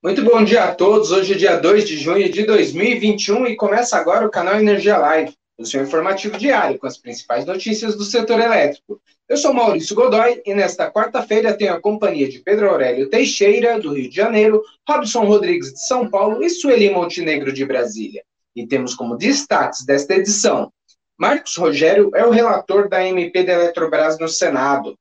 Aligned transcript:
Muito 0.00 0.22
bom 0.22 0.44
dia 0.44 0.62
a 0.62 0.72
todos. 0.72 1.10
Hoje 1.10 1.32
é 1.32 1.36
dia 1.36 1.56
2 1.56 1.84
de 1.84 1.96
junho 1.96 2.30
de 2.30 2.46
2021 2.46 3.48
e 3.48 3.56
começa 3.56 3.96
agora 3.96 4.24
o 4.24 4.30
canal 4.30 4.54
Energia 4.54 4.96
Live, 4.96 5.34
o 5.58 5.66
seu 5.66 5.82
informativo 5.82 6.38
diário 6.38 6.78
com 6.78 6.86
as 6.86 6.96
principais 6.96 7.44
notícias 7.44 7.96
do 7.96 8.04
setor 8.04 8.38
elétrico. 8.38 9.00
Eu 9.28 9.36
sou 9.36 9.52
Maurício 9.52 9.96
Godoy 9.96 10.40
e 10.46 10.54
nesta 10.54 10.88
quarta-feira 10.88 11.52
tenho 11.52 11.74
a 11.74 11.80
companhia 11.80 12.28
de 12.28 12.38
Pedro 12.38 12.70
Aurélio 12.70 13.10
Teixeira, 13.10 13.80
do 13.80 13.92
Rio 13.92 14.08
de 14.08 14.14
Janeiro, 14.14 14.62
Robson 14.88 15.24
Rodrigues, 15.24 15.72
de 15.72 15.84
São 15.84 16.08
Paulo 16.08 16.44
e 16.44 16.48
Sueli 16.48 16.90
Montenegro, 16.90 17.52
de 17.52 17.66
Brasília. 17.66 18.22
E 18.54 18.64
temos 18.64 18.94
como 18.94 19.16
destaques 19.16 19.84
desta 19.84 20.14
edição: 20.14 20.72
Marcos 21.18 21.56
Rogério 21.56 22.12
é 22.14 22.24
o 22.24 22.30
relator 22.30 22.88
da 22.88 23.04
MP 23.04 23.42
da 23.42 23.54
Eletrobras 23.54 24.16
no 24.16 24.28
Senado. 24.28 24.94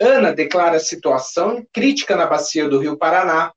Ana 0.00 0.32
declara 0.32 0.78
situação 0.78 1.66
crítica 1.72 2.14
na 2.14 2.26
bacia 2.26 2.68
do 2.68 2.78
Rio 2.78 2.96
Paraná. 2.96 3.50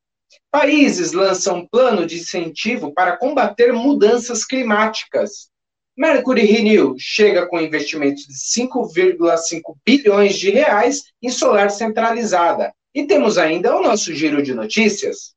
Países 0.51 1.11
lançam 1.11 1.67
plano 1.67 2.05
de 2.05 2.17
incentivo 2.17 2.93
para 2.93 3.17
combater 3.17 3.73
mudanças 3.73 4.45
climáticas. 4.45 5.49
Mercury 5.97 6.45
Renew 6.45 6.95
chega 6.97 7.47
com 7.47 7.59
investimentos 7.59 8.23
de 8.27 8.33
5,5 8.33 9.75
bilhões 9.85 10.35
de 10.37 10.51
reais 10.51 11.03
em 11.21 11.29
solar 11.29 11.71
centralizada. 11.71 12.71
E 12.93 13.05
temos 13.05 13.37
ainda 13.37 13.75
o 13.75 13.81
nosso 13.81 14.13
giro 14.13 14.41
de 14.41 14.53
notícias. 14.53 15.35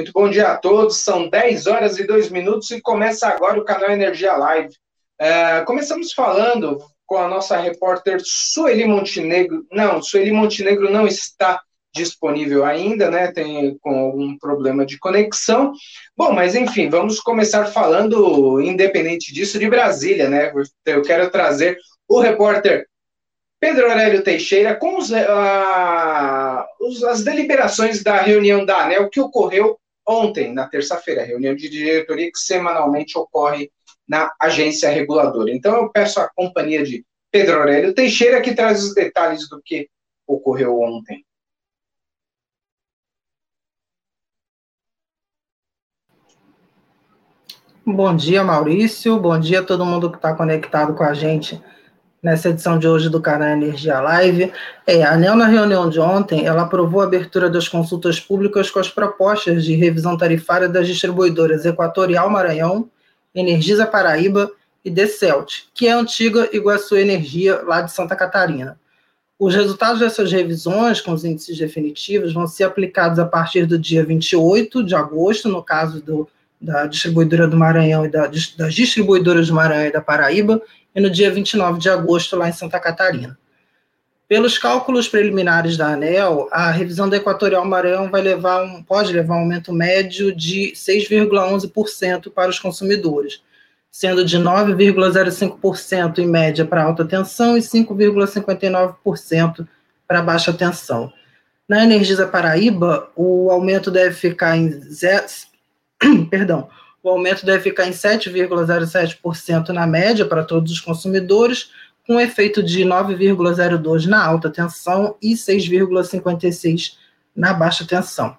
Muito 0.00 0.12
bom 0.12 0.30
dia 0.30 0.48
a 0.48 0.56
todos. 0.56 0.96
São 0.96 1.28
10 1.28 1.66
horas 1.66 1.98
e 1.98 2.06
2 2.06 2.30
minutos 2.30 2.70
e 2.70 2.80
começa 2.80 3.28
agora 3.28 3.60
o 3.60 3.64
canal 3.66 3.90
Energia 3.90 4.34
Live. 4.34 4.74
É, 5.20 5.60
começamos 5.66 6.14
falando 6.14 6.78
com 7.04 7.18
a 7.18 7.28
nossa 7.28 7.58
repórter 7.58 8.18
Sueli 8.24 8.86
Montenegro. 8.86 9.66
Não, 9.70 10.02
Sueli 10.02 10.32
Montenegro 10.32 10.90
não 10.90 11.06
está 11.06 11.60
disponível 11.94 12.64
ainda, 12.64 13.10
né? 13.10 13.30
Tem 13.30 13.76
com 13.82 13.98
algum 13.98 14.38
problema 14.38 14.86
de 14.86 14.98
conexão. 14.98 15.74
Bom, 16.16 16.32
mas 16.32 16.54
enfim, 16.54 16.88
vamos 16.88 17.20
começar 17.20 17.66
falando, 17.66 18.58
independente 18.58 19.34
disso, 19.34 19.58
de 19.58 19.68
Brasília, 19.68 20.30
né? 20.30 20.50
Eu 20.86 21.02
quero 21.02 21.30
trazer 21.30 21.76
o 22.08 22.20
repórter 22.20 22.86
Pedro 23.60 23.90
Aurélio 23.90 24.24
Teixeira 24.24 24.74
com 24.74 24.96
os, 24.96 25.10
uh, 25.10 26.64
as 27.06 27.22
deliberações 27.22 28.02
da 28.02 28.16
reunião 28.16 28.64
da 28.64 28.84
ANEL 28.84 29.10
que 29.10 29.20
ocorreu 29.20 29.78
ontem, 30.10 30.52
na 30.52 30.66
terça-feira, 30.66 31.22
reunião 31.22 31.54
de 31.54 31.68
diretoria 31.68 32.30
que 32.30 32.38
semanalmente 32.38 33.16
ocorre 33.16 33.70
na 34.08 34.30
agência 34.40 34.90
reguladora. 34.90 35.52
Então, 35.52 35.76
eu 35.76 35.90
peço 35.90 36.18
à 36.20 36.28
companhia 36.34 36.82
de 36.82 37.04
Pedro 37.30 37.58
Aurélio 37.58 37.94
Teixeira 37.94 38.40
que 38.40 38.54
traz 38.54 38.82
os 38.82 38.92
detalhes 38.92 39.48
do 39.48 39.62
que 39.64 39.88
ocorreu 40.26 40.80
ontem. 40.80 41.24
Bom 47.86 48.14
dia, 48.14 48.44
Maurício. 48.44 49.18
Bom 49.18 49.38
dia 49.38 49.60
a 49.60 49.64
todo 49.64 49.86
mundo 49.86 50.10
que 50.10 50.16
está 50.16 50.34
conectado 50.34 50.94
com 50.94 51.02
a 51.02 51.14
gente 51.14 51.60
nessa 52.22 52.50
edição 52.50 52.78
de 52.78 52.86
hoje 52.86 53.08
do 53.08 53.20
canal 53.20 53.48
Energia 53.48 54.00
Live. 54.00 54.52
É, 54.86 55.02
a 55.02 55.14
ANEL, 55.14 55.36
na 55.36 55.46
reunião 55.46 55.88
de 55.88 55.98
ontem, 55.98 56.44
ela 56.46 56.62
aprovou 56.62 57.00
a 57.00 57.04
abertura 57.04 57.48
das 57.48 57.68
consultas 57.68 58.20
públicas 58.20 58.70
com 58.70 58.78
as 58.78 58.88
propostas 58.88 59.64
de 59.64 59.74
revisão 59.74 60.16
tarifária 60.16 60.68
das 60.68 60.86
distribuidoras 60.86 61.64
Equatorial 61.64 62.28
Maranhão, 62.28 62.90
Energisa 63.34 63.86
Paraíba 63.86 64.50
e 64.84 64.90
Decelt, 64.90 65.64
que 65.74 65.86
é 65.86 65.92
a 65.92 65.98
antiga 65.98 66.48
Iguaçu 66.52 66.96
Energia, 66.96 67.62
lá 67.62 67.80
de 67.80 67.92
Santa 67.92 68.16
Catarina. 68.16 68.78
Os 69.38 69.54
resultados 69.54 70.00
dessas 70.00 70.30
revisões, 70.30 71.00
com 71.00 71.12
os 71.12 71.24
índices 71.24 71.56
definitivos, 71.56 72.34
vão 72.34 72.46
ser 72.46 72.64
aplicados 72.64 73.18
a 73.18 73.24
partir 73.24 73.64
do 73.64 73.78
dia 73.78 74.04
28 74.04 74.84
de 74.84 74.94
agosto, 74.94 75.48
no 75.48 75.62
caso 75.62 76.02
do, 76.02 76.28
da 76.60 76.86
distribuidora 76.86 77.48
do 77.48 77.56
Maranhão 77.56 78.04
e 78.04 78.08
da, 78.08 78.26
das 78.26 78.74
distribuidoras 78.74 79.48
do 79.48 79.54
Maranhão 79.54 79.86
e 79.86 79.92
da 79.92 80.00
Paraíba, 80.00 80.60
e 80.94 81.00
no 81.00 81.08
dia 81.08 81.30
29 81.30 81.78
de 81.78 81.88
agosto, 81.88 82.36
lá 82.36 82.48
em 82.48 82.52
Santa 82.52 82.78
Catarina. 82.78 83.38
Pelos 84.28 84.58
cálculos 84.58 85.08
preliminares 85.08 85.76
da 85.76 85.88
ANEL, 85.88 86.48
a 86.52 86.70
revisão 86.70 87.08
da 87.08 87.16
Equatorial 87.16 87.64
Maranhão 87.64 88.08
vai 88.08 88.22
levar 88.22 88.62
um, 88.62 88.80
pode 88.80 89.12
levar 89.12 89.34
um 89.34 89.40
aumento 89.40 89.72
médio 89.72 90.32
de 90.32 90.72
6,11% 90.72 92.30
para 92.30 92.48
os 92.48 92.58
consumidores, 92.58 93.42
sendo 93.90 94.24
de 94.24 94.38
9,05% 94.38 96.18
em 96.18 96.28
média 96.28 96.64
para 96.64 96.84
alta 96.84 97.04
tensão 97.04 97.58
e 97.58 97.60
5,59% 97.60 99.66
para 100.06 100.22
baixa 100.22 100.52
tensão. 100.52 101.12
Na 101.68 101.82
Energisa 101.82 102.26
Paraíba, 102.26 103.10
o 103.16 103.50
aumento 103.50 103.90
deve 103.90 104.14
ficar 104.14 104.56
em 104.56 104.70
zero, 104.92 105.26
perdão, 106.30 106.68
o 107.02 107.08
aumento 107.08 107.46
deve 107.46 107.62
ficar 107.62 107.86
em 107.86 107.92
7,07% 107.92 109.68
na 109.68 109.86
média 109.86 110.26
para 110.26 110.44
todos 110.44 110.72
os 110.72 110.80
consumidores, 110.80 111.70
com 112.06 112.20
efeito 112.20 112.62
de 112.62 112.84
9,02% 112.84 114.06
na 114.06 114.22
alta 114.24 114.48
tensão 114.50 115.16
e 115.22 115.34
6,56% 115.34 116.94
na 117.34 117.54
baixa 117.54 117.86
tensão. 117.86 118.36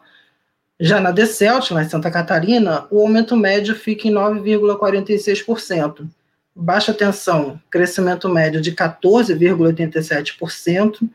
Já 0.79 0.99
na 0.99 1.11
Decelt, 1.11 1.69
lá 1.71 1.83
em 1.83 1.89
Santa 1.89 2.09
Catarina, 2.09 2.87
o 2.89 3.01
aumento 3.01 3.37
médio 3.37 3.75
fica 3.75 4.07
em 4.07 4.11
9,46%. 4.11 6.09
Baixa 6.55 6.91
tensão, 6.93 7.61
crescimento 7.69 8.27
médio 8.27 8.59
de 8.59 8.71
14,87%, 8.71 11.07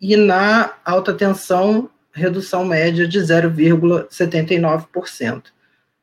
e 0.00 0.16
na 0.16 0.74
alta 0.84 1.12
tensão, 1.12 1.90
redução 2.12 2.64
média 2.64 3.06
de 3.06 3.20
0,79%. 3.20 5.42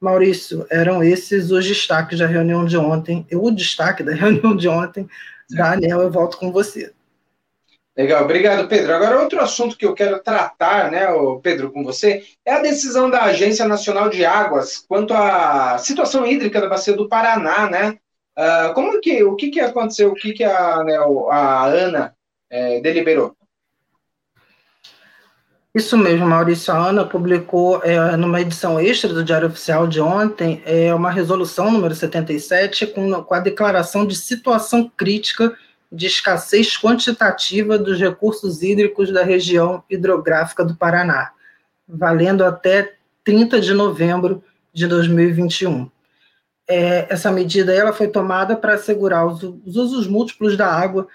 Maurício, 0.01 0.65
eram 0.69 1.03
esses 1.03 1.51
os 1.51 1.67
destaques 1.67 2.19
da 2.19 2.25
reunião 2.25 2.65
de 2.65 2.77
ontem. 2.77 3.25
O 3.33 3.51
destaque 3.51 4.03
da 4.03 4.13
reunião 4.15 4.55
de 4.55 4.67
ontem 4.67 5.07
da 5.49 5.75
eu 5.75 6.11
volto 6.11 6.37
com 6.37 6.51
você. 6.51 6.93
Legal, 7.97 8.23
obrigado, 8.23 8.67
Pedro. 8.69 8.93
Agora, 8.93 9.19
outro 9.19 9.41
assunto 9.41 9.77
que 9.77 9.85
eu 9.85 9.93
quero 9.93 10.19
tratar, 10.19 10.89
né, 10.89 11.07
Pedro, 11.43 11.71
com 11.71 11.83
você, 11.83 12.23
é 12.45 12.53
a 12.53 12.61
decisão 12.61 13.09
da 13.09 13.23
Agência 13.23 13.67
Nacional 13.67 14.09
de 14.09 14.23
Águas 14.23 14.77
quanto 14.77 15.13
à 15.13 15.77
situação 15.79 16.25
hídrica 16.25 16.61
da 16.61 16.69
Bacia 16.69 16.93
do 16.93 17.09
Paraná, 17.09 17.69
né? 17.69 17.97
Uh, 18.37 18.73
como 18.73 19.01
que, 19.01 19.21
o 19.23 19.35
que, 19.35 19.49
que 19.49 19.59
aconteceu, 19.59 20.11
o 20.11 20.13
que, 20.13 20.31
que 20.31 20.45
a, 20.45 20.81
né, 20.81 20.95
a 21.29 21.65
Ana 21.65 22.15
é, 22.49 22.79
deliberou? 22.79 23.35
Isso 25.73 25.95
mesmo, 25.95 26.25
Maurício. 26.25 26.73
A 26.73 26.89
Ana 26.89 27.05
publicou 27.05 27.81
é, 27.83 28.17
numa 28.17 28.41
edição 28.41 28.79
extra 28.79 29.13
do 29.13 29.23
Diário 29.23 29.47
Oficial 29.47 29.85
de 29.85 30.01
ontem 30.01 30.63
é, 30.65 30.93
uma 30.93 31.11
resolução 31.11 31.71
número 31.71 31.93
77 31.93 32.87
com, 32.87 33.23
com 33.23 33.33
a 33.35 33.39
declaração 33.39 34.05
de 34.05 34.15
situação 34.15 34.91
crítica 34.97 35.55
de 35.91 36.07
escassez 36.07 36.75
quantitativa 36.75 37.77
dos 37.77 37.99
recursos 37.99 38.63
hídricos 38.63 39.11
da 39.11 39.23
região 39.23 39.83
hidrográfica 39.89 40.63
do 40.65 40.75
Paraná, 40.75 41.33
valendo 41.87 42.43
até 42.43 42.95
30 43.23 43.61
de 43.61 43.73
novembro 43.73 44.43
de 44.73 44.87
2021. 44.87 45.89
É, 46.67 47.07
essa 47.09 47.31
medida 47.31 47.73
ela 47.73 47.93
foi 47.93 48.07
tomada 48.07 48.55
para 48.55 48.73
assegurar 48.73 49.25
os, 49.25 49.41
os, 49.43 49.75
usos 49.75 50.07
múltiplos 50.07 50.57
da 50.57 50.67
água 50.67 51.07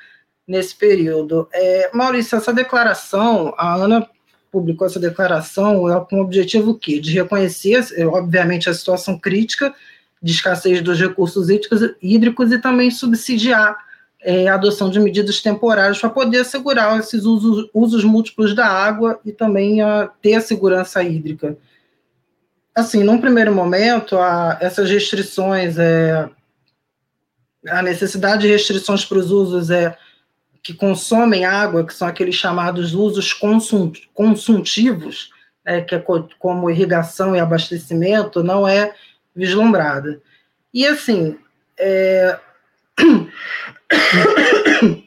nesse 0.47 0.75
período. 0.75 1.49
É, 1.53 1.91
Maurício, 1.93 2.37
essa 2.37 2.53
declaração, 2.53 3.55
a 3.57 3.75
Ana 3.75 4.09
publicou 4.55 4.87
essa 4.87 5.01
declaração 5.01 5.91
é 5.91 6.01
com 6.09 6.19
o 6.19 6.23
objetivo 6.23 6.79
que 6.79 7.01
de 7.01 7.13
reconhecer, 7.13 7.85
é, 7.97 8.07
obviamente, 8.07 8.71
a 8.71 8.75
situação 8.75 9.19
crítica 9.19 9.75
de 10.23 10.31
escassez 10.31 10.81
dos 10.81 10.99
recursos 11.01 11.49
hídricos, 12.01 12.53
e 12.53 12.59
também 12.59 12.89
subsidiar 12.93 13.77
é, 14.23 14.47
a 14.47 14.55
adoção 14.55 14.89
de 14.89 15.01
medidas 15.01 15.43
temporárias 15.43 15.99
para 15.99 16.09
poder 16.09 16.39
assegurar 16.39 16.99
esses 17.01 17.25
usos, 17.25 17.69
usos 17.75 18.05
múltiplos 18.05 18.55
da 18.55 18.67
água 18.67 19.21
e 19.25 19.33
também 19.33 19.83
a, 19.83 20.09
ter 20.23 20.35
a 20.35 20.41
segurança 20.41 21.03
hídrica. 21.03 21.59
Assim, 22.75 23.03
num 23.03 23.21
primeiro 23.21 23.53
momento, 23.53 24.17
a, 24.17 24.57
essas 24.61 24.89
restrições, 24.89 25.77
é, 25.79 26.31
a 27.69 27.83
necessidade 27.83 28.43
de 28.43 28.49
restrições 28.49 29.05
para 29.05 29.19
os 29.19 29.33
usos 29.33 29.69
é 29.69 29.97
que 30.65 30.73
consomem 30.73 31.45
água, 31.45 31.87
que 31.87 31.93
são 31.93 32.09
aqueles 32.09 32.37
chamados 32.37 32.95
usos 32.95 33.35
consum, 33.35 33.93
consumtivos, 34.15 35.29
né, 35.63 35.83
que 35.83 35.95
é 35.95 35.99
co 35.99 36.27
como 36.39 36.71
irrigação 36.71 37.37
e 37.37 37.39
abastecimento, 37.39 38.43
não 38.43 38.67
é 38.67 38.95
vislumbrada. 39.37 40.23
E 40.73 40.87
assim, 40.87 41.37
é... 41.79 42.39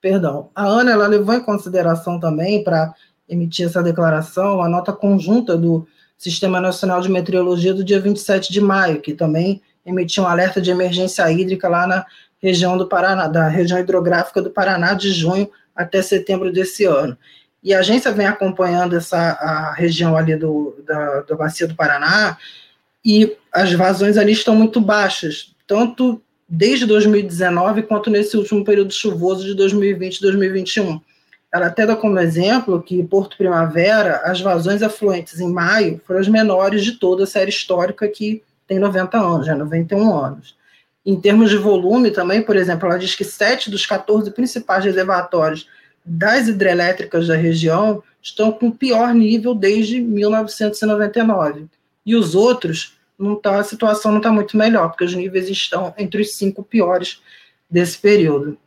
perdão, 0.00 0.48
a 0.54 0.64
Ana 0.64 0.92
ela 0.92 1.06
levou 1.06 1.34
em 1.34 1.44
consideração 1.44 2.18
também 2.18 2.64
para 2.64 2.94
emitir 3.28 3.66
essa 3.66 3.82
declaração 3.82 4.62
a 4.62 4.68
nota 4.68 4.92
conjunta 4.92 5.56
do 5.56 5.86
Sistema 6.16 6.60
Nacional 6.60 7.00
de 7.02 7.10
Meteorologia 7.10 7.74
do 7.74 7.84
dia 7.84 8.00
27 8.00 8.50
de 8.50 8.60
maio, 8.60 9.02
que 9.02 9.12
também 9.12 9.60
emitiu 9.84 10.22
um 10.22 10.26
alerta 10.26 10.62
de 10.62 10.70
emergência 10.70 11.30
hídrica 11.30 11.68
lá 11.68 11.86
na 11.86 12.06
região 12.42 12.76
do 12.76 12.88
Paraná, 12.88 13.28
da 13.28 13.48
região 13.48 13.78
hidrográfica 13.78 14.42
do 14.42 14.50
Paraná 14.50 14.94
de 14.94 15.12
junho 15.12 15.48
até 15.74 16.02
setembro 16.02 16.52
desse 16.52 16.84
ano. 16.84 17.16
E 17.62 17.72
a 17.72 17.78
agência 17.78 18.10
vem 18.10 18.26
acompanhando 18.26 18.96
essa 18.96 19.16
a 19.16 19.72
região 19.72 20.16
ali 20.16 20.34
do, 20.34 20.76
da, 20.84 21.20
da 21.20 21.36
bacia 21.36 21.68
do 21.68 21.76
Paraná 21.76 22.36
e 23.04 23.36
as 23.52 23.72
vazões 23.72 24.16
ali 24.16 24.32
estão 24.32 24.56
muito 24.56 24.80
baixas, 24.80 25.54
tanto 25.66 26.20
desde 26.48 26.84
2019 26.84 27.82
quanto 27.82 28.10
nesse 28.10 28.36
último 28.36 28.64
período 28.64 28.92
chuvoso 28.92 29.44
de 29.44 29.54
2020 29.54 30.16
e 30.16 30.20
2021. 30.22 31.00
Ela 31.52 31.66
até 31.66 31.86
dá 31.86 31.94
como 31.94 32.18
exemplo 32.18 32.82
que 32.82 33.02
Porto 33.04 33.36
Primavera, 33.36 34.22
as 34.24 34.40
vazões 34.40 34.82
afluentes 34.82 35.38
em 35.38 35.52
maio 35.52 36.00
foram 36.06 36.20
as 36.20 36.28
menores 36.28 36.82
de 36.82 36.92
toda 36.92 37.24
a 37.24 37.26
série 37.26 37.50
histórica 37.50 38.08
que 38.08 38.42
tem 38.66 38.78
90 38.78 39.18
anos, 39.18 39.46
já 39.46 39.54
91 39.54 40.18
anos. 40.18 40.56
Em 41.04 41.20
termos 41.20 41.50
de 41.50 41.56
volume 41.56 42.10
também, 42.10 42.42
por 42.42 42.56
exemplo, 42.56 42.88
ela 42.88 42.98
diz 42.98 43.14
que 43.14 43.24
sete 43.24 43.70
dos 43.70 43.84
14 43.84 44.30
principais 44.30 44.84
reservatórios 44.84 45.66
das 46.04 46.48
hidrelétricas 46.48 47.28
da 47.28 47.36
região 47.36 48.02
estão 48.22 48.52
com 48.52 48.70
pior 48.70 49.12
nível 49.14 49.54
desde 49.54 50.00
1999. 50.00 51.66
E 52.06 52.14
os 52.14 52.34
outros 52.34 52.96
não 53.18 53.36
tá, 53.36 53.58
a 53.58 53.64
situação 53.64 54.10
não 54.10 54.18
está 54.18 54.30
muito 54.30 54.56
melhor, 54.56 54.88
porque 54.88 55.04
os 55.04 55.14
níveis 55.14 55.48
estão 55.48 55.94
entre 55.98 56.22
os 56.22 56.34
cinco 56.34 56.62
piores 56.62 57.20
desse 57.70 57.98
período. 57.98 58.58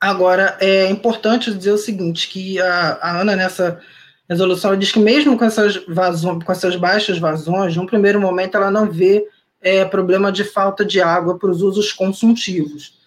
Agora, 0.00 0.56
é 0.60 0.88
importante 0.88 1.52
dizer 1.52 1.72
o 1.72 1.78
seguinte, 1.78 2.28
que 2.28 2.58
a, 2.60 2.98
a 3.02 3.20
Ana, 3.20 3.36
nessa 3.36 3.80
resolução, 4.28 4.76
diz 4.76 4.90
que 4.90 4.98
mesmo 4.98 5.36
com 5.36 5.44
essas, 5.44 5.76
vazões, 5.86 6.42
com 6.42 6.52
essas 6.52 6.76
baixas 6.76 7.18
vazões, 7.18 7.76
num 7.76 7.86
primeiro 7.86 8.20
momento 8.20 8.56
ela 8.56 8.70
não 8.70 8.90
vê 8.90 9.26
é, 9.60 9.84
problema 9.84 10.32
de 10.32 10.44
falta 10.44 10.84
de 10.84 11.00
água 11.00 11.38
para 11.38 11.50
os 11.50 11.62
usos 11.62 11.92
consultivos, 11.92 12.98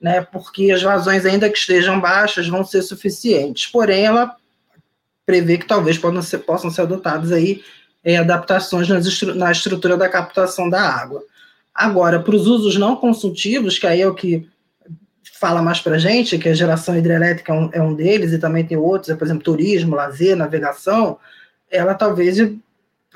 né, 0.00 0.20
porque 0.20 0.70
as 0.70 0.82
vazões, 0.82 1.24
ainda 1.24 1.48
que 1.48 1.58
estejam 1.58 2.00
baixas, 2.00 2.48
vão 2.48 2.64
ser 2.64 2.82
suficientes. 2.82 3.66
Porém, 3.66 4.04
ela 4.04 4.36
prevê 5.24 5.58
que 5.58 5.66
talvez 5.66 5.96
possam 5.96 6.22
ser, 6.22 6.38
possam 6.38 6.70
ser 6.70 6.82
adotadas 6.82 7.30
aí 7.32 7.62
é, 8.04 8.16
adaptações 8.16 8.88
nas, 8.88 9.22
na 9.34 9.52
estrutura 9.52 9.96
da 9.96 10.08
captação 10.08 10.68
da 10.68 10.82
água. 10.82 11.22
Agora, 11.74 12.20
para 12.20 12.34
os 12.34 12.46
usos 12.46 12.76
não 12.76 12.96
consultivos, 12.96 13.78
que 13.78 13.86
aí 13.86 14.02
é 14.02 14.06
o 14.06 14.14
que 14.14 14.46
fala 15.40 15.62
mais 15.62 15.80
para 15.80 15.96
a 15.96 15.98
gente, 15.98 16.38
que 16.38 16.48
a 16.48 16.54
geração 16.54 16.96
hidrelétrica 16.96 17.52
é 17.52 17.56
um, 17.56 17.70
é 17.72 17.82
um, 17.82 17.94
deles, 17.94 18.32
e 18.32 18.38
também 18.38 18.64
tem 18.64 18.76
outros, 18.76 19.16
por 19.16 19.24
exemplo, 19.24 19.42
turismo, 19.42 19.96
lazer, 19.96 20.36
navegação, 20.36 21.18
ela 21.70 21.94
talvez 21.94 22.38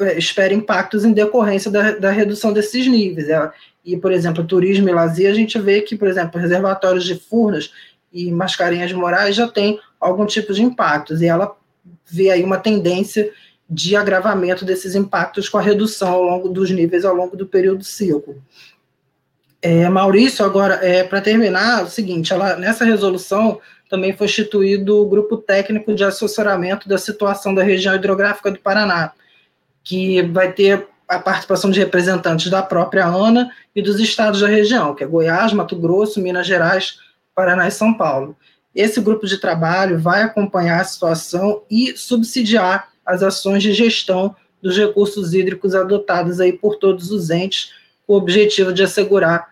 é, 0.01 0.19
espere 0.19 0.55
impactos 0.55 1.05
em 1.05 1.13
decorrência 1.13 1.71
da, 1.71 1.93
da 1.93 2.11
redução 2.11 2.53
desses 2.53 2.87
níveis. 2.87 3.29
Ela, 3.29 3.53
e, 3.85 3.97
por 3.97 4.13
exemplo, 4.13 4.45
turismo 4.45 4.89
e 4.89 4.93
lazer, 4.93 5.31
a 5.31 5.35
gente 5.35 5.59
vê 5.59 5.81
que, 5.81 5.97
por 5.97 6.09
exemplo, 6.09 6.41
reservatórios 6.41 7.05
de 7.05 7.15
Furnas 7.15 7.71
e 8.13 8.31
Mascarenhas 8.33 8.93
Morais 8.93 9.37
já 9.37 9.47
tem 9.47 9.79
algum 10.01 10.27
tipo 10.27 10.53
de 10.53 10.63
impactos, 10.63 11.21
e 11.21 11.27
ela 11.27 11.57
vê 12.05 12.31
aí 12.31 12.43
uma 12.43 12.59
tendência 12.59 13.31
de 13.69 13.97
agravamento 13.97 14.65
desses 14.65 14.95
impactos 14.95 15.49
com 15.49 15.59
a 15.59 15.63
redução 15.63 16.09
ao 16.09 16.23
longo 16.23 16.49
dos 16.49 16.71
níveis 16.71 17.05
ao 17.05 17.15
longo 17.15 17.37
do 17.37 17.47
período 17.47 17.83
ciclo. 17.83 18.41
É, 19.61 19.89
Maurício, 19.89 20.45
agora, 20.45 20.75
é, 20.75 21.03
para 21.03 21.21
terminar, 21.21 21.85
o 21.85 21.91
seguinte, 21.91 22.33
ela, 22.33 22.57
nessa 22.57 22.85
resolução 22.85 23.61
também 23.89 24.13
foi 24.17 24.27
instituído 24.27 25.01
o 25.01 25.09
Grupo 25.09 25.37
Técnico 25.37 25.95
de 25.95 26.05
Assessoramento 26.05 26.89
da 26.89 26.99
Situação 26.99 27.55
da 27.55 27.63
Região 27.63 27.95
Hidrográfica 27.95 28.51
do 28.51 28.59
Paraná, 28.59 29.13
que 29.87 30.21
vai 30.21 30.53
ter 30.53 30.89
a 31.07 31.21
participação 31.21 31.71
de 31.71 31.79
representantes 31.79 32.51
da 32.51 32.61
própria 32.61 33.07
ANA 33.07 33.53
e 33.73 33.81
dos 33.81 34.01
estados 34.01 34.41
da 34.41 34.49
região, 34.49 34.97
que 34.97 35.05
é 35.05 35.07
Goiás, 35.07 35.53
Mato 35.53 35.77
Grosso, 35.77 36.21
Minas 36.21 36.45
Gerais, 36.45 36.99
Paraná 37.33 37.69
e 37.69 37.71
São 37.71 37.95
Paulo. 37.95 38.37
Esse 38.75 39.01
grupo 39.01 39.29
de 39.29 39.39
trabalho 39.39 39.97
vai 39.97 40.23
acompanhar 40.23 40.81
a 40.81 40.85
situação 40.85 41.63
e 41.71 41.97
subsidiar 41.97 42.89
as 43.07 43.23
ações 43.23 43.63
de 43.63 43.73
gestão 43.73 44.35
dos 44.61 44.77
recursos 44.77 45.33
hídricos 45.33 45.73
adotadas 45.73 46.41
aí 46.41 46.53
por 46.53 46.75
todos 46.75 47.13
os 47.13 47.31
entes, 47.31 47.73
com 48.05 48.15
o 48.15 48.17
objetivo 48.17 48.73
de 48.73 48.83
assegurar 48.83 49.49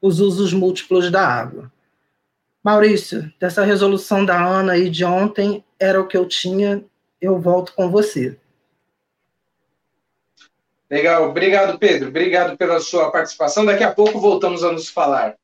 os 0.00 0.18
usos 0.18 0.54
múltiplos 0.54 1.10
da 1.10 1.28
água. 1.28 1.70
Maurício, 2.64 3.30
dessa 3.38 3.62
resolução 3.62 4.24
da 4.24 4.42
Ana 4.42 4.72
aí 4.72 4.88
de 4.88 5.04
ontem, 5.04 5.62
era 5.78 6.00
o 6.00 6.06
que 6.06 6.16
eu 6.16 6.26
tinha, 6.26 6.82
eu 7.20 7.38
volto 7.38 7.74
com 7.74 7.90
você. 7.90 8.38
Legal, 10.94 11.28
obrigado, 11.28 11.76
Pedro. 11.76 12.06
Obrigado 12.06 12.56
pela 12.56 12.78
sua 12.78 13.10
participação. 13.10 13.66
Daqui 13.66 13.82
a 13.82 13.92
pouco 13.92 14.20
voltamos 14.20 14.62
a 14.62 14.70
nos 14.70 14.88
falar. 14.88 15.34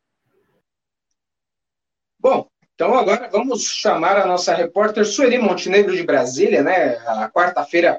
Bom, 2.20 2.46
então 2.72 2.94
agora 2.94 3.28
vamos 3.32 3.64
chamar 3.64 4.16
a 4.16 4.26
nossa 4.26 4.54
repórter 4.54 5.04
Sueli 5.04 5.38
Montenegro 5.38 5.96
de 5.96 6.04
Brasília, 6.04 6.62
né? 6.62 6.98
A 7.04 7.28
quarta-feira 7.28 7.98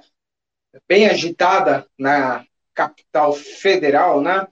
bem 0.88 1.08
agitada 1.08 1.86
na 2.00 2.46
capital 2.74 3.34
federal, 3.34 4.22
né? 4.22 4.48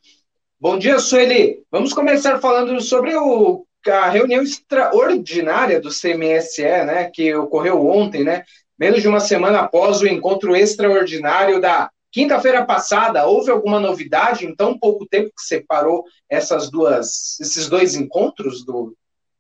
Bom 0.59 0.77
dia, 0.77 0.99
Sueli. 0.99 1.63
Vamos 1.71 1.93
começar 1.93 2.41
falando 2.41 2.81
sobre 2.81 3.15
o, 3.15 3.65
a 3.87 4.09
reunião 4.09 4.43
extraordinária 4.43 5.79
do 5.79 5.87
CMSE, 5.87 6.63
né? 6.63 7.09
Que 7.09 7.33
ocorreu 7.33 7.87
ontem, 7.87 8.25
né? 8.25 8.43
Menos 8.77 9.01
de 9.01 9.07
uma 9.07 9.21
semana 9.21 9.61
após 9.61 10.01
o 10.01 10.07
encontro 10.07 10.53
extraordinário 10.53 11.61
da 11.61 11.89
quinta-feira 12.11 12.65
passada. 12.65 13.25
Houve 13.25 13.51
alguma 13.51 13.79
novidade 13.79 14.45
em 14.45 14.55
tão 14.55 14.77
pouco 14.77 15.05
tempo 15.05 15.31
que 15.35 15.43
separou 15.43 16.03
essas 16.29 16.69
duas, 16.69 17.39
esses 17.39 17.67
dois 17.67 17.95
encontros 17.95 18.65
do, 18.65 18.95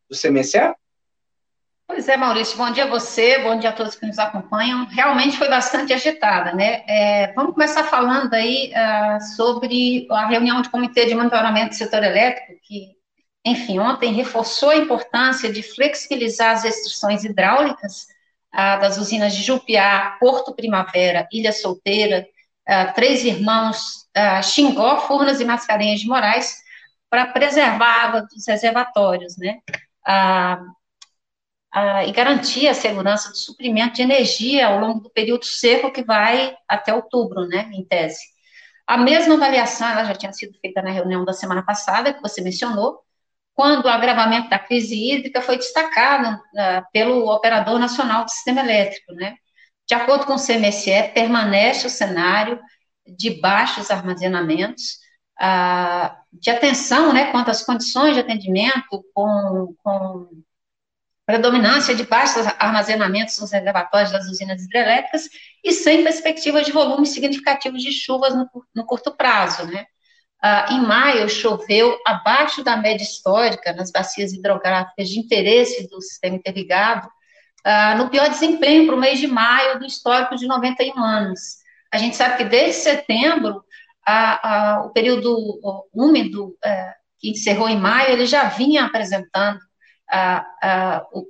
do 0.09 0.17
CMSE? 0.17 0.73
Pois 1.89 2.07
é, 2.07 2.15
Maurício, 2.15 2.55
bom 2.55 2.69
dia 2.69 2.83
a 2.83 2.87
você, 2.87 3.39
bom 3.39 3.57
dia 3.57 3.71
a 3.71 3.73
todos 3.73 3.95
que 3.95 4.05
nos 4.05 4.19
acompanham. 4.19 4.85
Realmente 4.85 5.37
foi 5.37 5.49
bastante 5.49 5.91
agitada, 5.91 6.53
né? 6.53 6.83
É, 6.87 7.33
vamos 7.33 7.53
começar 7.53 7.83
falando 7.85 8.31
aí 8.31 8.71
uh, 8.71 9.35
sobre 9.35 10.05
a 10.11 10.27
reunião 10.27 10.61
do 10.61 10.69
Comitê 10.69 11.07
de 11.07 11.15
Monitoramento 11.15 11.69
do 11.69 11.75
Setor 11.75 12.03
Elétrico, 12.03 12.61
que, 12.61 12.89
enfim, 13.43 13.79
ontem 13.79 14.13
reforçou 14.13 14.69
a 14.69 14.75
importância 14.75 15.51
de 15.51 15.63
flexibilizar 15.63 16.57
as 16.57 16.63
restrições 16.63 17.23
hidráulicas 17.23 18.03
uh, 18.53 18.79
das 18.79 18.99
usinas 18.99 19.35
de 19.35 19.41
Jupiá, 19.41 20.15
Porto 20.19 20.53
Primavera, 20.53 21.27
Ilha 21.33 21.51
Solteira, 21.51 22.23
uh, 22.69 22.93
Três 22.93 23.23
Irmãos, 23.25 24.07
Xingó, 24.43 25.01
Furnas 25.01 25.39
e 25.39 25.45
Mascarenhas 25.45 26.01
de 26.01 26.07
Moraes, 26.07 26.57
para 27.09 27.27
preservar 27.27 27.85
a 27.85 28.03
água 28.03 28.21
dos 28.21 28.45
reservatórios, 28.47 29.37
né? 29.37 29.59
ah, 31.71 32.03
e 32.05 32.11
garantir 32.11 32.67
a 32.67 32.73
segurança 32.73 33.29
do 33.29 33.37
suprimento 33.37 33.95
de 33.95 34.01
energia 34.01 34.67
ao 34.67 34.79
longo 34.79 35.01
do 35.01 35.09
período 35.09 35.45
seco 35.45 35.91
que 35.91 36.03
vai 36.03 36.55
até 36.67 36.93
outubro, 36.93 37.47
né, 37.47 37.69
em 37.73 37.85
tese. 37.85 38.19
A 38.87 38.97
mesma 38.97 39.35
avaliação 39.35 39.87
ela 39.87 40.03
já 40.03 40.15
tinha 40.15 40.33
sido 40.33 40.57
feita 40.59 40.81
na 40.81 40.91
reunião 40.91 41.23
da 41.23 41.33
semana 41.33 41.63
passada, 41.63 42.13
que 42.13 42.21
você 42.21 42.41
mencionou, 42.41 42.99
quando 43.53 43.85
o 43.85 43.89
agravamento 43.89 44.49
da 44.49 44.57
crise 44.57 44.95
hídrica 44.95 45.41
foi 45.41 45.57
destacado 45.57 46.41
ah, 46.57 46.83
pelo 46.91 47.29
Operador 47.29 47.79
Nacional 47.79 48.25
do 48.25 48.31
Sistema 48.31 48.61
Elétrico, 48.61 49.13
né. 49.13 49.35
De 49.89 49.95
acordo 49.95 50.27
com 50.27 50.35
o 50.35 50.39
CMSE, 50.39 51.09
permanece 51.15 51.87
o 51.87 51.89
cenário 51.89 52.59
de 53.07 53.41
baixos 53.41 53.89
armazenamentos, 53.89 54.99
ah, 55.39 56.15
de 56.31 56.51
atenção, 56.51 57.11
né, 57.11 57.31
quanto 57.31 57.49
às 57.49 57.63
condições 57.63 58.13
de 58.13 58.19
atendimento 58.19 59.03
com, 59.15 59.73
com 59.83 60.43
predominância 61.25 61.95
de 61.95 62.03
baixos 62.03 62.45
armazenamentos 62.59 63.39
nos 63.39 63.51
reservatórios 63.51 64.11
das 64.11 64.27
usinas 64.27 64.63
hidrelétricas 64.63 65.27
e 65.63 65.71
sem 65.71 66.03
perspectiva 66.03 66.61
de 66.61 66.71
volumes 66.71 67.09
significativos 67.09 67.81
de 67.81 67.91
chuvas 67.91 68.35
no, 68.35 68.47
no 68.75 68.85
curto 68.85 69.15
prazo, 69.17 69.65
né? 69.65 69.87
Ah, 70.39 70.67
em 70.71 70.81
maio, 70.81 71.27
choveu 71.27 71.97
abaixo 72.05 72.63
da 72.63 72.77
média 72.77 73.03
histórica 73.03 73.73
nas 73.73 73.91
bacias 73.91 74.33
hidrográficas 74.33 75.09
de 75.09 75.19
interesse 75.19 75.89
do 75.89 75.99
sistema 75.99 76.35
interligado, 76.35 77.09
ah, 77.65 77.95
no 77.95 78.09
pior 78.09 78.29
desempenho 78.29 78.85
para 78.85 78.95
o 78.95 78.99
mês 78.99 79.19
de 79.19 79.27
maio 79.27 79.79
do 79.79 79.85
histórico 79.85 80.35
de 80.35 80.47
91 80.47 81.03
anos. 81.03 81.57
A 81.91 81.97
gente 81.97 82.15
sabe 82.15 82.37
que 82.37 82.43
desde 82.45 82.81
setembro, 82.81 83.63
o 84.85 84.89
período 84.89 85.59
úmido 85.93 86.57
eh, 86.63 86.93
que 87.19 87.29
encerrou 87.29 87.69
em 87.69 87.77
maio, 87.77 88.13
ele 88.13 88.25
já 88.25 88.45
vinha 88.45 88.85
apresentando 88.85 89.59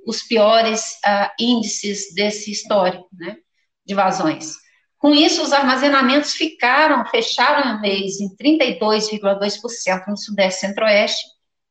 os 0.06 0.22
piores 0.22 0.98
índices 1.38 2.14
desse 2.14 2.50
histórico, 2.50 3.08
né, 3.12 3.36
de 3.84 3.94
vazões. 3.94 4.54
Com 4.98 5.14
isso, 5.14 5.42
os 5.42 5.52
armazenamentos 5.52 6.32
ficaram, 6.32 7.04
fecharam 7.06 7.76
o 7.76 7.80
mês 7.80 8.20
em 8.20 8.28
32,2% 8.36 10.06
no 10.08 10.16
Sudeste 10.16 10.60
Centro-Oeste, 10.60 11.26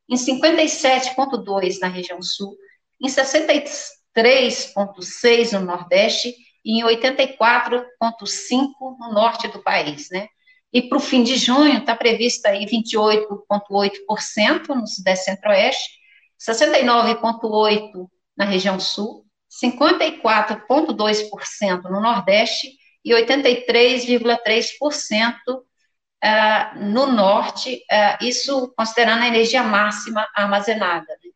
em 0.08 0.16
57,2% 0.16 1.78
na 1.80 1.88
região 1.88 2.20
Sul, 2.20 2.56
em 3.00 3.08
63,6% 4.16 5.52
no 5.52 5.66
Nordeste 5.66 6.34
e 6.64 6.80
em 6.80 6.84
84,5% 6.84 7.84
no 8.98 9.12
norte 9.12 9.46
do 9.48 9.62
país, 9.62 10.08
né? 10.10 10.26
E 10.72 10.80
para 10.82 10.98
o 10.98 11.00
fim 11.00 11.24
de 11.24 11.36
junho 11.36 11.78
está 11.78 11.96
prevista 11.96 12.50
aí 12.50 12.64
28,8% 12.66 14.68
no 14.68 14.86
Sudeste 14.86 15.24
Centro-Oeste, 15.24 15.98
69,8% 16.38 18.08
na 18.36 18.44
região 18.44 18.78
Sul, 18.78 19.24
54,2% 19.50 21.82
no 21.90 22.00
Nordeste 22.00 22.78
e 23.04 23.12
83,3% 23.12 25.34
uh, 25.54 25.60
no 26.78 27.06
Norte, 27.06 27.82
uh, 27.90 28.16
isso 28.24 28.72
considerando 28.76 29.24
a 29.24 29.28
energia 29.28 29.64
máxima 29.64 30.24
armazenada. 30.34 31.06
Né? 31.24 31.30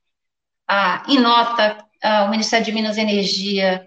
Uh, 0.70 1.12
em 1.12 1.20
nota, 1.20 1.84
o 2.26 2.28
Ministério 2.28 2.64
de 2.64 2.72
Minas 2.72 2.96
e 2.96 3.00
Energia, 3.00 3.86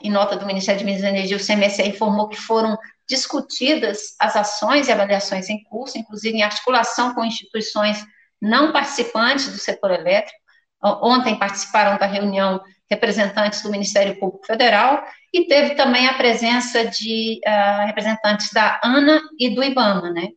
em 0.00 0.10
nota 0.10 0.36
do 0.36 0.46
Ministério 0.46 0.78
de 0.78 0.84
Minas 0.84 1.02
e 1.02 1.06
Energia, 1.06 1.36
o 1.36 1.44
CMSE 1.44 1.82
informou 1.82 2.28
que 2.28 2.36
foram 2.36 2.78
discutidas 3.08 4.14
as 4.18 4.34
ações 4.36 4.88
e 4.88 4.92
avaliações 4.92 5.48
em 5.48 5.62
curso, 5.64 5.98
inclusive 5.98 6.36
em 6.36 6.42
articulação 6.42 7.14
com 7.14 7.24
instituições 7.24 8.04
não 8.40 8.72
participantes 8.72 9.50
do 9.50 9.58
setor 9.58 9.90
elétrico. 9.92 10.38
Ontem 10.82 11.38
participaram 11.38 11.98
da 11.98 12.06
reunião 12.06 12.60
representantes 12.88 13.62
do 13.62 13.70
Ministério 13.70 14.18
Público 14.18 14.46
Federal 14.46 15.04
e 15.32 15.46
teve 15.46 15.74
também 15.74 16.06
a 16.06 16.14
presença 16.14 16.86
de 16.86 17.40
uh, 17.46 17.86
representantes 17.86 18.52
da 18.52 18.80
ANA 18.82 19.20
e 19.38 19.50
do 19.50 19.62
IBAMA, 19.62 20.10
né? 20.12 20.28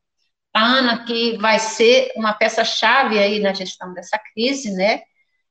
A 0.54 0.64
ANA 0.64 1.06
que 1.06 1.38
vai 1.38 1.60
ser 1.60 2.12
uma 2.16 2.34
peça-chave 2.34 3.20
aí 3.20 3.40
na 3.40 3.54
gestão 3.54 3.94
dessa 3.94 4.18
crise, 4.34 4.72
né? 4.72 5.02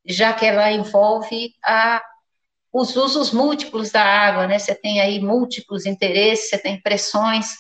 Já 0.07 0.33
que 0.33 0.47
ela 0.47 0.71
envolve 0.71 1.55
a, 1.65 2.03
os 2.73 2.97
usos 2.97 3.33
múltiplos 3.33 3.91
da 3.91 4.03
água, 4.03 4.47
né? 4.47 4.59
Você 4.59 4.75
tem 4.75 5.01
aí 5.01 5.21
múltiplos 5.21 5.87
interesses, 5.87 6.51
você 6.51 6.59
tem 6.59 6.81
pressões, 6.81 7.53